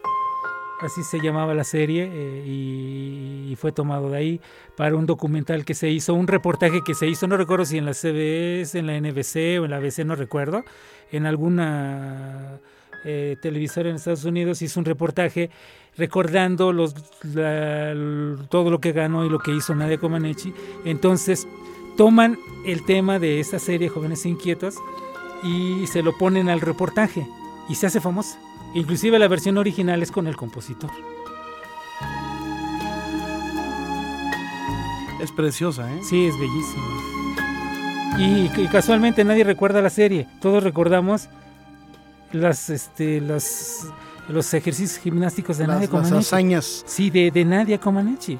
Así 0.81 1.03
se 1.03 1.19
llamaba 1.21 1.53
la 1.53 1.65
serie 1.65 2.09
eh, 2.09 2.43
y, 2.45 3.51
y 3.51 3.55
fue 3.57 3.71
tomado 3.73 4.09
de 4.11 4.17
ahí 4.17 4.41
para 4.77 4.95
un 4.95 5.05
documental 5.05 5.65
que 5.65 5.73
se 5.73 5.89
hizo, 5.89 6.13
un 6.13 6.25
reportaje 6.27 6.81
que 6.85 6.93
se 6.95 7.05
hizo, 7.07 7.27
no 7.27 7.35
recuerdo 7.35 7.65
si 7.65 7.77
en 7.77 7.85
la 7.85 7.93
CBS, 7.93 8.79
en 8.79 8.87
la 8.87 8.97
NBC 8.99 9.59
o 9.61 9.65
en 9.65 9.71
la 9.71 9.77
ABC, 9.77 9.99
no 10.05 10.15
recuerdo, 10.15 10.63
en 11.11 11.25
alguna 11.25 12.59
eh, 13.03 13.35
televisora 13.41 13.89
en 13.89 13.95
Estados 13.97 14.23
Unidos 14.23 14.61
hizo 14.61 14.79
un 14.79 14.85
reportaje 14.85 15.49
recordando 15.97 16.71
los, 16.71 16.95
la- 17.25 17.93
todo 18.49 18.69
lo 18.69 18.79
que 18.79 18.93
ganó 18.93 19.25
y 19.25 19.29
lo 19.29 19.39
que 19.39 19.51
hizo 19.53 19.75
Nadia 19.75 19.97
Comaneci. 19.97 20.53
Entonces 20.85 21.45
toman 21.99 22.39
el 22.63 22.83
tema 22.85 23.19
de 23.19 23.41
esta 23.41 23.59
serie 23.59 23.89
Jóvenes 23.89 24.25
Inquietos 24.25 24.75
y 25.43 25.85
se 25.87 26.01
lo 26.01 26.17
ponen 26.17 26.47
al 26.47 26.61
reportaje 26.61 27.27
y 27.67 27.75
se 27.75 27.87
hace 27.87 27.99
famosa. 27.99 28.39
Inclusive 28.73 29.19
la 29.19 29.27
versión 29.27 29.57
original 29.57 30.01
es 30.01 30.09
con 30.09 30.25
el 30.25 30.37
compositor. 30.37 30.89
Es 35.21 35.29
preciosa, 35.33 35.93
¿eh? 35.93 35.99
Sí, 36.01 36.27
es 36.27 36.39
bellísima. 36.39 36.87
Y, 38.17 38.49
y 38.61 38.67
casualmente 38.71 39.25
nadie 39.25 39.43
recuerda 39.43 39.81
la 39.81 39.89
serie. 39.89 40.25
Todos 40.41 40.63
recordamos 40.63 41.27
las, 42.31 42.69
este, 42.69 43.19
las, 43.19 43.87
los 44.29 44.53
ejercicios 44.53 44.99
gimnásticos 44.99 45.57
de 45.57 45.67
Las- 45.67 45.75
Nadia 45.75 45.89
las 45.91 45.91
Comaneci. 45.91 46.15
hazañas. 46.17 46.83
Sí, 46.87 47.09
de, 47.09 47.29
de 47.29 47.43
Nadia 47.43 47.77
Comaneci. 47.77 48.39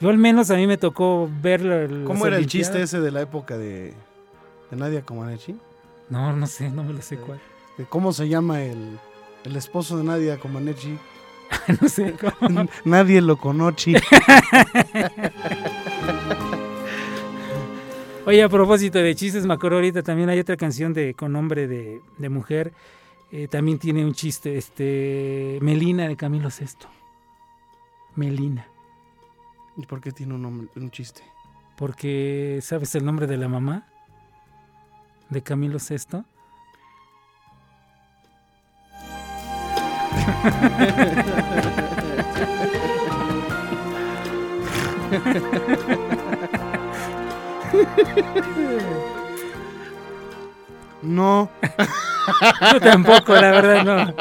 Yo 0.00 0.08
al 0.08 0.16
menos 0.18 0.50
a 0.50 0.56
mí 0.56 0.66
me 0.66 0.78
tocó 0.78 1.28
ver 1.42 1.60
la- 1.62 2.04
¿Cómo 2.06 2.26
era 2.26 2.36
el 2.38 2.46
chiste 2.46 2.80
ese 2.82 3.00
de 3.00 3.10
la 3.10 3.20
época 3.20 3.58
de, 3.58 3.92
de 4.70 4.76
Nadia 4.76 5.02
Comaneci? 5.02 5.56
No, 6.08 6.34
no 6.34 6.46
sé, 6.46 6.70
no 6.70 6.82
me 6.84 6.92
lo 6.94 7.02
sé 7.02 7.16
cuál. 7.16 7.40
De 7.76 7.84
¿Cómo 7.84 8.12
se 8.12 8.28
llama 8.28 8.62
el, 8.62 8.98
el 9.44 9.56
esposo 9.56 9.96
de 9.98 10.04
Nadia 10.04 10.38
Comaneci? 10.38 10.96
no 11.82 11.88
sé 11.88 12.14
cómo. 12.14 12.66
Nadie 12.84 13.20
lo 13.20 13.36
conoce. 13.36 13.94
Oye, 18.26 18.42
a 18.42 18.48
propósito 18.48 18.98
de 18.98 19.14
chistes, 19.14 19.46
me 19.46 19.54
acuerdo 19.54 19.76
ahorita 19.78 20.02
también 20.02 20.28
hay 20.28 20.38
otra 20.38 20.56
canción 20.56 20.92
de 20.92 21.14
con 21.14 21.32
nombre 21.32 21.66
de, 21.66 22.00
de 22.18 22.28
mujer. 22.28 22.72
eh, 23.32 23.48
también 23.48 23.78
tiene 23.78 24.04
un 24.04 24.12
chiste, 24.12 24.56
este 24.58 25.58
Melina 25.62 26.06
de 26.08 26.16
Camilo 26.16 26.48
VI. 26.48 26.66
Melina. 28.14 28.66
¿Y 29.76 29.86
por 29.86 30.00
qué 30.00 30.12
tiene 30.12 30.34
un, 30.34 30.42
nombre- 30.42 30.68
un 30.76 30.90
chiste? 30.90 31.22
Porque, 31.76 32.60
¿sabes 32.62 32.94
el 32.94 33.04
nombre 33.04 33.26
de 33.26 33.36
la 33.36 33.48
mamá? 33.48 33.86
De 35.30 35.42
Camilo 35.42 35.78
VI. 35.78 36.22
No. 51.02 51.50
Yo 52.72 52.80
tampoco, 52.80 53.34
la 53.34 53.50
verdad, 53.50 53.84
no. 53.84 54.14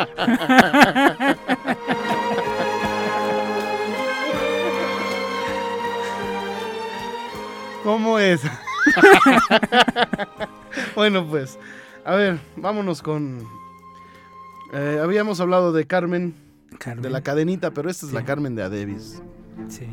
¿Cómo 7.90 8.20
es? 8.20 8.42
bueno, 10.96 11.28
pues, 11.28 11.58
a 12.06 12.14
ver, 12.14 12.40
vámonos 12.56 13.02
con... 13.02 13.40
eh, 14.74 15.00
habíamos 15.02 15.40
hablado 15.40 15.72
de 15.72 15.88
Carmen, 15.88 16.36
Carmen. 16.78 17.02
de 17.02 17.10
la 17.10 17.22
cadenita, 17.22 17.72
pero 17.72 17.90
esta 17.90 18.06
es 18.06 18.14
la. 18.14 18.24
Carmen 18.24 18.54
de 18.54 18.62
Adebis. 18.62 19.24
Sí. 19.70 19.88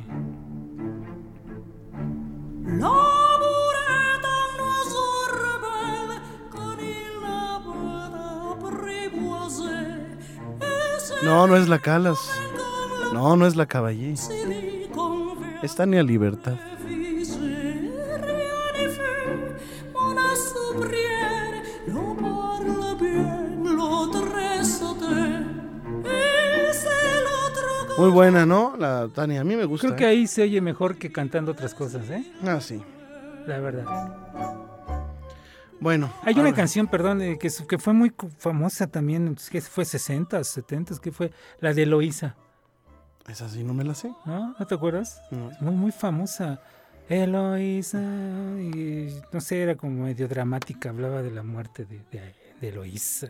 No, 11.23 11.47
no 11.47 11.57
es 11.57 11.67
la 11.67 11.79
Calas. 11.79 12.19
No, 13.15 13.39
no 13.39 13.47
es 13.47 13.57
la 13.57 13.65
Caballé. 13.65 14.17
Es 15.63 15.75
Tania 15.75 16.03
Libertad. 16.03 16.59
Muy 27.99 28.11
buena, 28.11 28.45
¿no? 28.45 28.77
La 28.77 29.09
Tania, 29.09 29.41
a 29.41 29.45
mí 29.45 29.57
me 29.57 29.65
gusta. 29.65 29.87
Creo 29.87 29.97
que 29.97 30.05
¿eh? 30.05 30.09
ahí 30.09 30.27
se 30.27 30.43
oye 30.43 30.61
mejor 30.61 30.99
que 30.99 31.11
cantando 31.11 31.53
otras 31.53 31.75
cosas, 31.75 32.09
¿eh? 32.11 32.25
Ah, 32.45 32.61
sí. 32.61 32.83
La 33.47 33.59
verdad. 33.59 33.85
Bueno. 35.81 36.13
Hay 36.23 36.39
una 36.39 36.53
canción, 36.55 36.87
perdón, 36.89 37.23
eh, 37.23 37.39
que, 37.39 37.49
que 37.69 37.79
fue 37.79 37.93
muy 37.93 38.13
famosa 38.39 38.87
también, 38.87 39.37
que 39.51 39.61
fue 39.61 39.85
60, 39.85 40.43
70, 40.45 40.99
que 41.01 41.13
fue 41.13 41.33
la 41.61 41.73
de 41.73 41.85
Eloísa. 41.85 42.35
Esa 43.29 43.49
sí 43.49 43.65
no 43.65 43.73
me 43.75 43.85
la 43.85 43.95
sé. 43.95 44.11
¿No? 44.25 44.55
¿No 44.59 44.67
te 44.67 44.75
acuerdas? 44.75 45.21
No. 45.31 45.51
Muy, 45.61 45.75
muy 45.75 45.93
famosa. 45.93 46.61
Eloísa, 47.09 47.99
y 48.61 49.15
no 49.33 49.41
sé, 49.41 49.63
era 49.63 49.75
como 49.77 50.05
medio 50.05 50.27
dramática, 50.29 50.91
hablaba 50.91 51.23
de 51.23 51.31
la 51.31 51.43
muerte 51.45 51.85
de, 51.85 52.01
de, 52.11 52.35
de 52.61 52.69
Eloísa. 52.69 53.29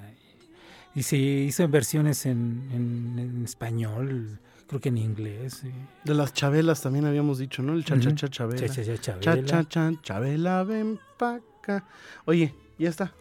Y, 0.94 1.00
y 1.00 1.02
se 1.02 1.16
hizo 1.16 1.68
versiones 1.68 2.24
en, 2.26 2.68
en- 2.72 3.18
en 3.18 3.44
español, 3.44 4.38
creo 4.68 4.80
que 4.80 4.88
en 4.88 4.98
inglés. 4.98 5.62
y- 5.64 5.72
De 6.08 6.14
las 6.14 6.32
chabelas 6.32 6.80
también 6.82 7.04
habíamos 7.06 7.38
dicho, 7.38 7.62
¿no? 7.62 7.72
El 7.74 7.84
cha 7.84 7.98
cha 7.98 8.14
cha 8.14 8.28
chabela. 8.28 8.66
Cha, 8.66 8.74
cha, 8.74 8.84
cha, 8.84 9.00
Cha 9.00 9.20
chabela. 9.20 9.46
cha 9.46 9.64
cha 9.68 9.92
chabela, 10.02 10.64
ven 10.64 10.98
pa' 11.18 11.40
acá. 11.60 11.84
Oye, 12.24 12.54
ya 12.78 12.88
está. 12.90 13.12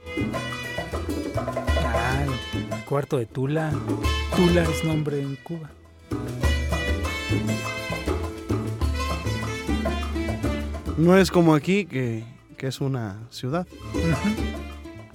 Ah, 1.38 2.23
el 2.25 2.84
cuarto 2.86 3.17
de 3.17 3.25
Tula. 3.25 3.71
Tula 4.36 4.63
es 4.63 4.84
nombre 4.84 5.21
en 5.21 5.36
Cuba. 5.38 5.69
No 10.97 11.17
es 11.17 11.29
como 11.29 11.53
aquí, 11.55 11.86
que, 11.86 12.23
que 12.58 12.67
es 12.67 12.79
una 12.81 13.27
ciudad. 13.29 13.67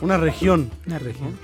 Una 0.01 0.17
región. 0.19 0.71
Una 0.87 0.99
región. 0.99 1.37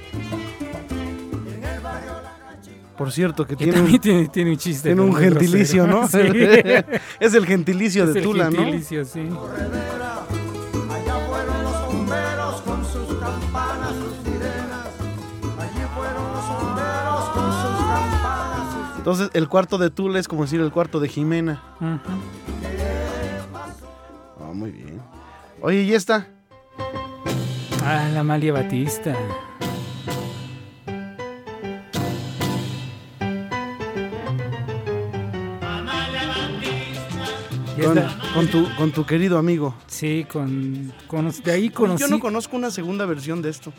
Por 2.97 3.13
cierto, 3.13 3.47
que 3.47 3.57
Que 3.57 3.65
tiene 3.65 3.81
un, 3.81 3.99
tiene, 3.99 4.29
tiene 4.29 4.51
un 4.53 4.57
chiste. 4.57 4.89
tiene 4.89 5.03
un 5.03 5.15
gentilicio, 5.15 5.85
grosero. 5.87 6.33
¿no? 6.33 6.43
Sí. 6.89 6.95
es 7.21 7.35
el 7.35 7.47
gentilicio 7.47 8.05
Es 8.05 8.15
de 8.15 8.21
el 8.21 8.25
Tula, 8.25 8.51
¿no? 8.51 8.57
gentilicio, 8.57 9.05
sí. 9.05 9.29
Campanas, 13.21 13.93
sus 13.95 14.17
Entonces, 18.99 19.31
el 19.35 19.49
cuarto 19.49 19.79
de 19.79 19.91
Tula 19.91 20.19
es 20.19 20.27
como 20.27 20.43
decir 20.43 20.61
el 20.61 20.73
cuarto 20.73 20.99
de 20.99 21.09
Jimena. 21.09 21.63
Ujú. 21.81 22.01
Ah, 24.41 24.53
muy 24.53 24.73
bien. 24.73 25.01
Oye, 25.61 25.83
¿y 25.83 25.95
esta? 25.95 26.27
Ah, 27.85 28.09
la 28.13 28.25
Malia 28.25 28.53
Batista. 28.53 29.15
Con, 38.35 38.47
tu, 38.49 38.67
con 38.77 38.91
tu 38.93 39.05
querido 39.05 39.39
amigo. 39.39 39.75
Sí, 39.87 40.27
con, 40.31 40.93
con- 41.07 41.31
de 41.45 41.53
ahí 41.53 41.71
conocí. 41.71 42.03
Yo 42.03 42.09
no 42.09 42.21
conozco 42.21 42.57
una 42.57 42.71
segunda 42.71 43.05
versión 43.07 43.43
de 43.43 43.51
esto. 43.51 43.73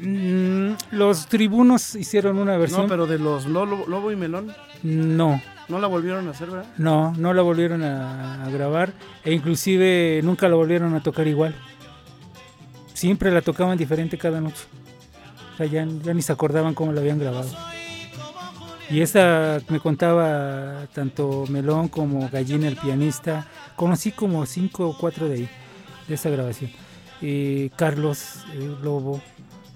Mm, 0.00 0.72
los 0.92 1.26
tribunos 1.26 1.94
hicieron 1.94 2.38
una 2.38 2.56
versión. 2.56 2.82
No, 2.82 2.88
pero 2.88 3.06
de 3.06 3.18
los 3.18 3.46
Lobo, 3.46 3.84
Lobo 3.86 4.10
y 4.12 4.16
Melón. 4.16 4.52
No, 4.82 5.40
No 5.68 5.78
la 5.78 5.86
volvieron 5.86 6.26
a 6.28 6.30
hacer, 6.30 6.50
¿verdad? 6.50 6.66
no, 6.78 7.12
no 7.16 7.32
la 7.34 7.42
volvieron 7.42 7.82
a, 7.82 8.44
a 8.44 8.50
grabar 8.50 8.92
e 9.24 9.32
inclusive 9.32 10.20
nunca 10.22 10.48
la 10.48 10.54
volvieron 10.56 10.94
a 10.94 11.02
tocar 11.02 11.26
igual. 11.26 11.54
Siempre 12.94 13.30
la 13.30 13.42
tocaban 13.42 13.76
diferente 13.76 14.16
cada 14.16 14.40
noche. 14.40 14.64
O 15.54 15.56
sea, 15.56 15.66
ya, 15.66 15.86
ya 16.02 16.14
ni 16.14 16.22
se 16.22 16.32
acordaban 16.32 16.74
cómo 16.74 16.92
la 16.92 17.00
habían 17.00 17.18
grabado. 17.18 17.48
Y 18.94 19.00
esta 19.00 19.58
me 19.70 19.80
contaba 19.80 20.86
tanto 20.94 21.46
Melón 21.48 21.88
como 21.88 22.28
Gallina 22.28 22.68
el 22.68 22.76
pianista. 22.76 23.44
Conocí 23.74 24.12
como 24.12 24.46
cinco 24.46 24.88
o 24.88 24.96
cuatro 24.96 25.26
de 25.26 25.34
ahí, 25.34 25.48
de 26.06 26.14
esa 26.14 26.30
grabación. 26.30 26.70
eh, 27.20 27.70
Carlos 27.74 28.44
Lobo, 28.84 29.20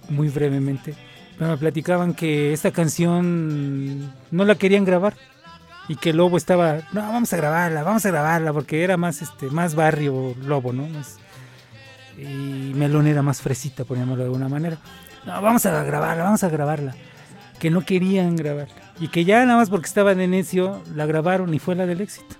muy 0.08 0.28
brevemente, 0.28 0.94
me 1.40 1.56
platicaban 1.56 2.14
que 2.14 2.52
esta 2.52 2.70
canción 2.70 4.14
no 4.30 4.44
la 4.44 4.54
querían 4.54 4.84
grabar 4.84 5.16
y 5.88 5.96
que 5.96 6.12
Lobo 6.12 6.36
estaba, 6.36 6.76
no, 6.92 7.00
vamos 7.00 7.32
a 7.32 7.38
grabarla, 7.38 7.82
vamos 7.82 8.06
a 8.06 8.10
grabarla, 8.10 8.52
porque 8.52 8.84
era 8.84 8.96
más, 8.96 9.20
este, 9.20 9.46
más 9.50 9.74
barrio 9.74 10.36
Lobo, 10.46 10.72
¿no? 10.72 10.86
Y 12.16 12.72
Melón 12.72 13.08
era 13.08 13.22
más 13.22 13.42
fresita, 13.42 13.82
poníamoslo 13.82 14.22
de 14.22 14.28
alguna 14.28 14.48
manera. 14.48 14.78
No, 15.26 15.42
vamos 15.42 15.66
a 15.66 15.82
grabarla, 15.82 16.22
vamos 16.22 16.44
a 16.44 16.48
grabarla. 16.48 16.94
Que 17.60 17.70
no 17.70 17.84
querían 17.84 18.36
grabarla. 18.36 18.74
Y 19.00 19.08
que 19.08 19.24
ya 19.24 19.44
nada 19.44 19.58
más 19.58 19.70
porque 19.70 19.86
estaba 19.86 20.14
de 20.14 20.28
necio, 20.28 20.82
la 20.94 21.06
grabaron 21.06 21.52
y 21.54 21.58
fue 21.58 21.74
la 21.74 21.86
del 21.86 22.00
éxito. 22.00 22.36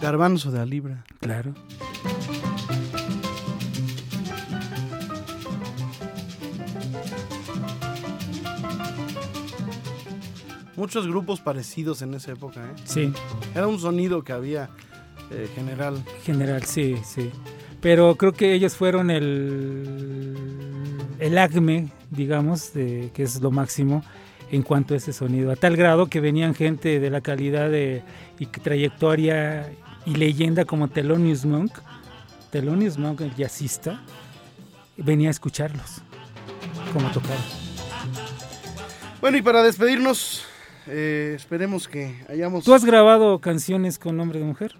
Garbanzo 0.00 0.50
de 0.50 0.58
la 0.58 0.66
libra. 0.66 1.04
Claro. 1.20 1.54
Muchos 10.76 11.06
grupos 11.06 11.40
parecidos 11.40 12.02
en 12.02 12.14
esa 12.14 12.32
época, 12.32 12.60
¿eh? 12.64 12.74
Sí. 12.84 13.12
Era 13.54 13.66
un 13.66 13.78
sonido 13.78 14.22
que 14.24 14.32
había 14.32 14.68
eh, 15.30 15.48
general. 15.54 16.04
General, 16.24 16.62
sí, 16.64 16.96
sí. 17.04 17.30
Pero 17.80 18.16
creo 18.16 18.32
que 18.32 18.54
ellos 18.54 18.76
fueron 18.76 19.10
el, 19.10 20.13
el 21.24 21.38
acme, 21.38 21.88
digamos, 22.10 22.74
de, 22.74 23.10
que 23.14 23.22
es 23.22 23.40
lo 23.40 23.50
máximo 23.50 24.04
en 24.50 24.62
cuanto 24.62 24.92
a 24.92 24.98
ese 24.98 25.14
sonido. 25.14 25.50
A 25.50 25.56
tal 25.56 25.74
grado 25.74 26.08
que 26.08 26.20
venían 26.20 26.54
gente 26.54 27.00
de 27.00 27.08
la 27.08 27.22
calidad 27.22 27.70
de, 27.70 28.02
y 28.38 28.44
trayectoria 28.44 29.72
y 30.04 30.16
leyenda 30.16 30.66
como 30.66 30.88
Thelonious 30.88 31.46
Monk. 31.46 31.72
Thelonious 32.50 32.98
Monk, 32.98 33.22
el 33.22 33.34
jazzista, 33.34 34.02
venía 34.98 35.28
a 35.28 35.30
escucharlos, 35.30 36.02
como 36.92 37.10
tocaban. 37.10 37.38
Bueno, 39.22 39.38
y 39.38 39.42
para 39.42 39.62
despedirnos, 39.62 40.44
eh, 40.86 41.32
esperemos 41.34 41.88
que 41.88 42.22
hayamos... 42.28 42.64
¿Tú 42.64 42.74
has 42.74 42.84
grabado 42.84 43.38
canciones 43.38 43.98
con 43.98 44.18
nombre 44.18 44.40
de 44.40 44.44
mujer? 44.44 44.76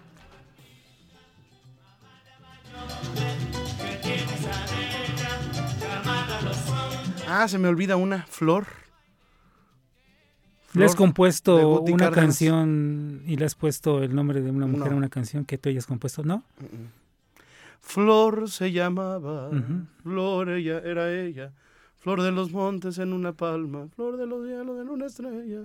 Ah, 7.37 7.47
se 7.47 7.57
me 7.57 7.67
olvida 7.67 7.95
una, 7.97 8.25
Flor. 8.27 8.65
¿Le 10.73 10.85
has 10.85 10.91
Flor 10.91 10.97
compuesto 11.07 11.79
una 11.81 12.05
Cárdenas. 12.05 12.13
canción 12.13 13.21
y 13.25 13.35
le 13.37 13.45
has 13.45 13.55
puesto 13.55 14.03
el 14.03 14.13
nombre 14.15 14.41
de 14.41 14.51
una 14.51 14.67
mujer 14.67 14.87
No. 14.89 14.93
a 14.93 14.97
una 14.97 15.09
canción 15.09 15.45
que 15.45 15.57
tú 15.57 15.69
hayas 15.69 15.85
compuesto? 15.85 16.23
¿No? 16.23 16.43
Flor 17.81 18.49
se 18.49 18.71
llamaba. 18.71 19.49
Flor 20.03 20.49
ella 20.49 20.79
era 20.83 21.11
ella, 21.13 21.51
Flor 21.99 22.21
de 22.21 22.31
los 22.31 22.51
montes 22.51 22.97
en 22.99 23.13
una 23.13 23.31
palma, 23.33 23.87
Flor 23.95 24.17
de 24.17 24.25
los 24.27 24.45
hielos 24.45 24.81
en 24.81 24.89
una 24.89 25.05
estrella. 25.05 25.61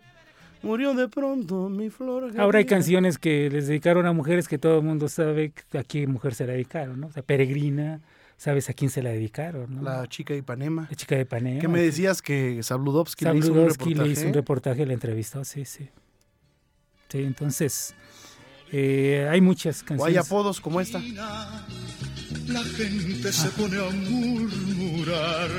Murió 0.62 0.92
de 0.94 1.08
pronto 1.08 1.70
mi 1.70 1.88
flor. 1.88 2.32
Ahora 2.38 2.58
hay 2.58 2.66
canciones 2.66 3.16
que 3.16 3.48
les 3.48 3.66
dedicaron 3.66 4.04
a 4.04 4.12
mujeres 4.12 4.46
que 4.46 4.58
todo 4.58 4.78
el 4.80 4.84
mundo 4.84 5.08
sabe 5.08 5.54
a 5.72 5.82
qué 5.84 6.06
mujer 6.06 6.34
se 6.34 6.46
la 6.46 6.52
dedicaron, 6.52 7.00
¿no? 7.00 7.06
O 7.06 7.12
sea, 7.12 7.22
Peregrina, 7.22 8.00
sabes 8.40 8.70
a 8.70 8.72
quién 8.72 8.90
se 8.90 9.02
la 9.02 9.10
dedicaron, 9.10 9.74
¿no? 9.76 9.82
La 9.82 10.06
chica 10.08 10.32
de 10.32 10.38
Ipanema. 10.38 10.86
La 10.88 10.96
chica 10.96 11.14
de 11.14 11.22
Ipanema. 11.22 11.60
Que 11.60 11.68
me 11.68 11.82
decías 11.82 12.22
que 12.22 12.62
Sabludovsky 12.62 13.26
le 13.26 13.30
hizo 13.32 13.36
un 13.38 13.42
Sabludowski 13.42 13.84
reportaje. 13.90 14.06
le 14.08 14.12
hizo 14.14 14.26
un 14.28 14.32
reportaje, 14.32 14.86
la 14.86 14.92
entrevistó, 14.94 15.44
sí, 15.44 15.66
sí. 15.66 15.90
Sí, 17.10 17.18
entonces, 17.18 17.94
eh, 18.72 19.28
hay 19.30 19.42
muchas 19.42 19.80
O 19.80 19.82
hay 19.82 19.86
canciones. 20.14 20.26
apodos 20.26 20.58
como 20.62 20.80
esta. 20.80 21.00
La 22.46 22.64
gente 22.64 23.30
se 23.30 23.48
pone 23.50 23.76
a 23.76 23.90
murmurar. 23.90 25.50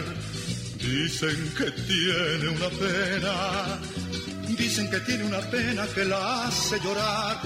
Dicen 0.80 1.38
que 1.56 1.70
tiene 1.86 2.50
una 2.50 2.70
pena. 2.70 3.80
Dicen 4.58 4.90
que 4.90 5.00
tiene 5.02 5.24
una 5.26 5.42
pena 5.52 5.86
que 5.94 6.04
la 6.04 6.48
hace 6.48 6.80
llorar. 6.80 7.42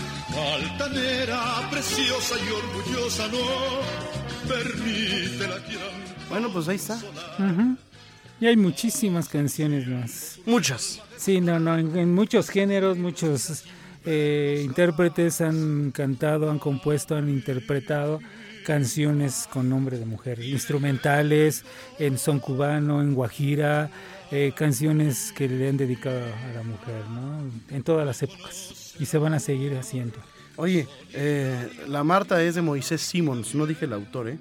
Altanera, 0.64 1.68
preciosa 1.70 2.36
y 2.40 2.50
orgullosa, 2.52 3.28
no 3.28 4.25
permite 4.48 5.48
la 5.48 5.64
quieran. 5.64 5.90
Bueno, 6.30 6.50
pues 6.52 6.68
ahí 6.68 6.76
está. 6.76 7.00
Y 8.40 8.48
hay 8.48 8.58
muchísimas 8.58 9.30
canciones 9.30 9.88
más. 9.88 10.40
Muchas. 10.46 11.02
Sí, 11.18 11.40
no, 11.42 11.60
no, 11.60 11.78
en, 11.78 11.98
en 11.98 12.14
muchos 12.14 12.50
géneros, 12.50 12.98
muchos 12.98 13.64
eh, 14.06 14.62
intérpretes 14.64 15.42
han 15.42 15.92
cantado, 15.92 16.52
han 16.52 16.60
compuesto, 16.60 17.16
han 17.16 17.30
interpretado 17.30 18.20
canciones 18.66 19.48
con 19.52 19.70
nombre 19.70 19.98
de 19.98 20.06
mujer, 20.06 20.40
instrumentales, 20.44 21.64
en 22.00 22.18
son 22.18 22.40
cubano, 22.40 23.02
en 23.02 23.14
guajira, 23.14 23.90
eh, 24.32 24.54
canciones 24.56 25.32
que 25.32 25.48
le 25.48 25.70
han 25.70 25.78
dedicado 25.78 26.20
a 26.20 26.54
la 26.54 26.64
mujer, 26.64 27.08
¿no? 27.10 27.52
En 27.70 27.84
todas 27.84 28.06
las 28.06 28.22
épocas. 28.24 28.96
Y 29.00 29.06
se 29.06 29.18
van 29.18 29.34
a 29.34 29.40
seguir 29.40 29.78
haciendo. 29.78 30.18
Oye, 30.58 30.88
eh, 31.14 31.70
la 31.88 32.04
Marta 32.04 32.42
es 32.42 32.56
de 32.56 32.62
Moisés 32.62 33.02
Simons, 33.02 33.56
no 33.56 33.66
dije 33.66 33.86
el 33.86 33.94
autor, 33.94 34.30
¿eh? 34.30 34.38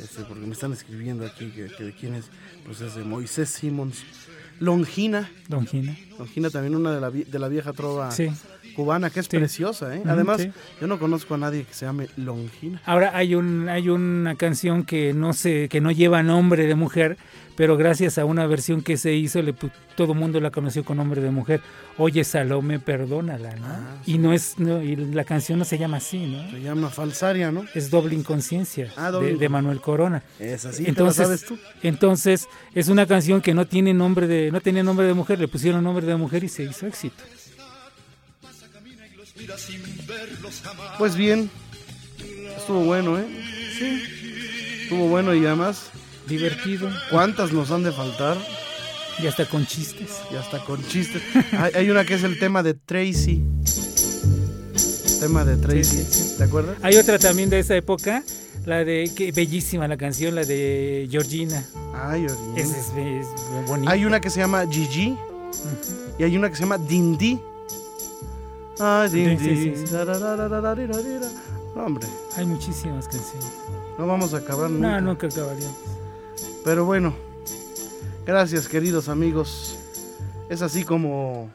Este, 0.00 0.22
porque 0.22 0.46
me 0.46 0.52
están 0.52 0.72
escribiendo 0.72 1.26
aquí 1.26 1.46
que, 1.50 1.66
que 1.66 1.84
de 1.84 1.92
quién 1.92 2.14
es. 2.14 2.26
Pues 2.64 2.80
es 2.80 2.94
de 2.94 3.02
Moisés 3.02 3.48
Simons. 3.48 4.04
Longina. 4.60 5.30
Longina. 5.48 5.96
Longina 6.18 6.50
también 6.50 6.74
una 6.74 6.92
de 6.94 7.00
la, 7.00 7.10
de 7.10 7.38
la 7.38 7.48
vieja 7.48 7.72
trova 7.72 8.10
Sí. 8.10 8.28
cubana, 8.74 9.10
que 9.10 9.20
es 9.20 9.26
Sí. 9.26 9.36
preciosa, 9.36 9.94
¿eh? 9.96 10.02
Además, 10.06 10.40
sí. 10.42 10.50
yo 10.80 10.86
no 10.86 10.98
conozco 10.98 11.34
a 11.34 11.38
nadie 11.38 11.64
que 11.64 11.72
se 11.74 11.86
llame 11.86 12.08
Longina. 12.16 12.80
Ahora 12.84 13.16
hay 13.16 13.34
un 13.34 13.68
hay 13.68 13.88
una 13.88 14.34
canción 14.34 14.84
que 14.84 15.12
no 15.12 15.32
sé 15.32 15.68
que 15.68 15.80
no 15.80 15.90
lleva 15.90 16.22
nombre 16.22 16.66
de 16.66 16.74
mujer, 16.74 17.16
pero 17.56 17.76
gracias 17.78 18.18
a 18.18 18.24
una 18.24 18.46
versión 18.46 18.82
que 18.82 18.96
se 18.98 19.14
hizo 19.14 19.40
le 19.42 19.54
todo 19.96 20.12
el 20.12 20.18
mundo 20.18 20.40
la 20.40 20.50
conoció 20.50 20.84
con 20.84 20.98
nombre 20.98 21.22
de 21.22 21.30
mujer. 21.30 21.62
Oye 21.96 22.22
Salome, 22.24 22.78
perdónala, 22.78 23.56
¿no? 23.56 23.66
Ah, 23.66 23.96
Y 24.04 24.18
no 24.18 24.34
es 24.34 24.58
no, 24.58 24.82
y 24.82 24.94
la 24.96 25.24
canción 25.24 25.58
no 25.58 25.64
se 25.64 25.78
llama 25.78 25.96
así, 25.96 26.18
¿no? 26.26 26.50
Se 26.50 26.60
llama 26.60 26.90
Falsaria, 26.90 27.50
¿no? 27.50 27.64
Es 27.74 27.88
Doble 27.90 28.14
Inconsciencia 28.14 28.92
Ah, 28.98 29.10
Doble 29.10 29.36
de, 29.36 29.48
Manuel 29.48 29.80
Corona. 29.80 30.22
Es 30.38 30.66
así, 30.66 30.84
entonces, 30.86 31.26
sabes 31.26 31.44
tú. 31.46 31.58
entonces 31.82 32.46
es 32.74 32.88
una 32.88 33.06
canción 33.06 33.40
que 33.40 33.54
no 33.54 33.66
tiene 33.66 33.94
nombre 33.94 34.26
de 34.26 34.45
no 34.52 34.60
tenía 34.60 34.82
nombre 34.82 35.06
de 35.06 35.14
mujer, 35.14 35.38
le 35.38 35.48
pusieron 35.48 35.82
nombre 35.84 36.06
de 36.06 36.16
mujer 36.16 36.44
y 36.44 36.48
se 36.48 36.64
hizo 36.64 36.86
éxito. 36.86 37.22
Pues 40.98 41.16
bien, 41.16 41.50
estuvo 42.56 42.84
bueno, 42.84 43.18
¿eh? 43.18 43.26
Sí. 43.78 44.02
Estuvo 44.82 45.08
bueno 45.08 45.34
y 45.34 45.44
además... 45.44 45.90
Divertido. 46.26 46.90
¿Cuántas 47.08 47.52
nos 47.52 47.70
han 47.70 47.84
de 47.84 47.92
faltar? 47.92 48.36
Y 49.22 49.28
hasta 49.28 49.46
con 49.46 49.64
chistes. 49.64 50.10
Y 50.32 50.34
hasta 50.34 50.58
con 50.64 50.84
chistes. 50.88 51.22
hay, 51.52 51.72
hay 51.74 51.90
una 51.90 52.04
que 52.04 52.14
es 52.14 52.24
el 52.24 52.38
tema 52.40 52.64
de 52.64 52.74
Tracy. 52.74 53.44
Tema 55.20 55.44
de 55.44 55.56
Tracy. 55.56 56.36
¿Te 56.36 56.42
acuerdas? 56.42 56.78
Hay 56.82 56.96
otra 56.96 57.20
también 57.20 57.48
de 57.48 57.60
esa 57.60 57.76
época, 57.76 58.24
la 58.66 58.84
de, 58.84 59.12
qué 59.14 59.30
bellísima 59.30 59.86
la 59.86 59.96
canción, 59.96 60.34
la 60.34 60.44
de 60.44 61.06
Georgina. 61.08 61.64
Ah, 61.94 62.16
Georgina. 62.16 62.56
Es, 62.56 62.92
es, 62.96 63.28
bonita. 63.68 63.92
Hay 63.92 64.04
una 64.04 64.20
que 64.20 64.28
se 64.28 64.40
llama 64.40 64.66
Gigi 64.66 65.16
y 66.18 66.24
hay 66.24 66.36
una 66.36 66.50
que 66.50 66.56
se 66.56 66.62
llama 66.62 66.76
Dindi. 66.76 67.40
Ah, 68.80 69.06
Dindi. 69.08 69.38
Sí, 69.38 69.76
sí, 69.76 69.86
sí. 69.86 69.94
No, 71.76 71.84
hombre. 71.84 72.08
Hay 72.36 72.44
muchísimas 72.44 73.06
canciones. 73.06 73.52
No 73.98 74.08
vamos 74.08 74.34
a 74.34 74.38
acabar 74.38 74.68
nunca. 74.68 75.00
No, 75.00 75.12
nunca 75.12 75.28
acabaríamos. 75.28 75.76
Pero 76.64 76.84
bueno, 76.84 77.14
gracias 78.26 78.66
queridos 78.66 79.08
amigos. 79.08 79.78
Es 80.50 80.60
así 80.60 80.82
como 80.82 81.50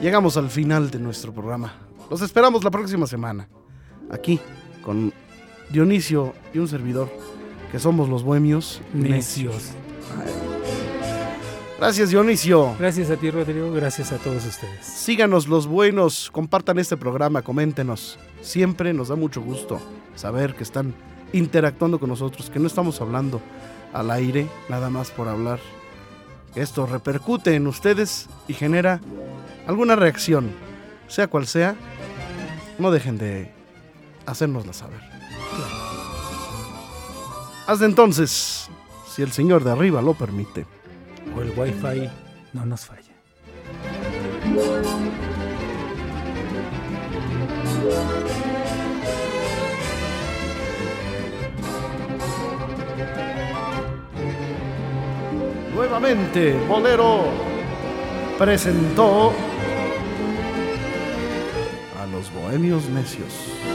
llegamos 0.00 0.36
al 0.36 0.50
final 0.50 0.92
de 0.92 1.00
nuestro 1.00 1.32
programa. 1.32 1.74
Los 2.08 2.22
esperamos 2.22 2.62
la 2.62 2.70
próxima 2.70 3.08
semana. 3.08 3.48
Aquí 4.08 4.38
con 4.84 5.12
Dionisio 5.74 6.34
y 6.52 6.58
un 6.60 6.68
servidor, 6.68 7.10
que 7.72 7.80
somos 7.80 8.08
los 8.08 8.22
bohemios 8.22 8.80
Necios. 8.92 9.72
Gracias 11.80 12.10
Dionisio. 12.10 12.76
Gracias 12.78 13.10
a 13.10 13.16
ti, 13.16 13.28
Rodrigo. 13.28 13.72
Gracias 13.72 14.12
a 14.12 14.18
todos 14.18 14.46
ustedes. 14.46 14.86
Síganos 14.86 15.48
los 15.48 15.66
buenos, 15.66 16.30
compartan 16.30 16.78
este 16.78 16.96
programa, 16.96 17.42
coméntenos. 17.42 18.20
Siempre 18.40 18.94
nos 18.94 19.08
da 19.08 19.16
mucho 19.16 19.40
gusto 19.40 19.80
saber 20.14 20.54
que 20.54 20.62
están 20.62 20.94
interactuando 21.32 21.98
con 21.98 22.08
nosotros, 22.08 22.50
que 22.50 22.60
no 22.60 22.68
estamos 22.68 23.00
hablando 23.00 23.40
al 23.92 24.12
aire, 24.12 24.46
nada 24.68 24.90
más 24.90 25.10
por 25.10 25.26
hablar. 25.26 25.58
Esto 26.54 26.86
repercute 26.86 27.56
en 27.56 27.66
ustedes 27.66 28.28
y 28.46 28.54
genera 28.54 29.00
alguna 29.66 29.96
reacción, 29.96 30.52
sea 31.08 31.26
cual 31.26 31.48
sea. 31.48 31.74
No 32.78 32.92
dejen 32.92 33.18
de 33.18 33.50
hacérnosla 34.24 34.72
saber. 34.72 35.13
Hasta 37.66 37.86
entonces, 37.86 38.68
si 39.08 39.22
el 39.22 39.32
Señor 39.32 39.64
de 39.64 39.72
arriba 39.72 40.02
lo 40.02 40.14
permite. 40.14 40.66
O 41.34 41.40
el 41.40 41.50
Wi-Fi 41.58 42.10
no 42.52 42.66
nos 42.66 42.84
falla. 42.84 43.02
Nuevamente, 55.74 56.54
Bolero 56.68 57.24
presentó 58.38 59.32
a 62.00 62.06
los 62.06 62.32
bohemios 62.32 62.88
necios. 62.90 63.73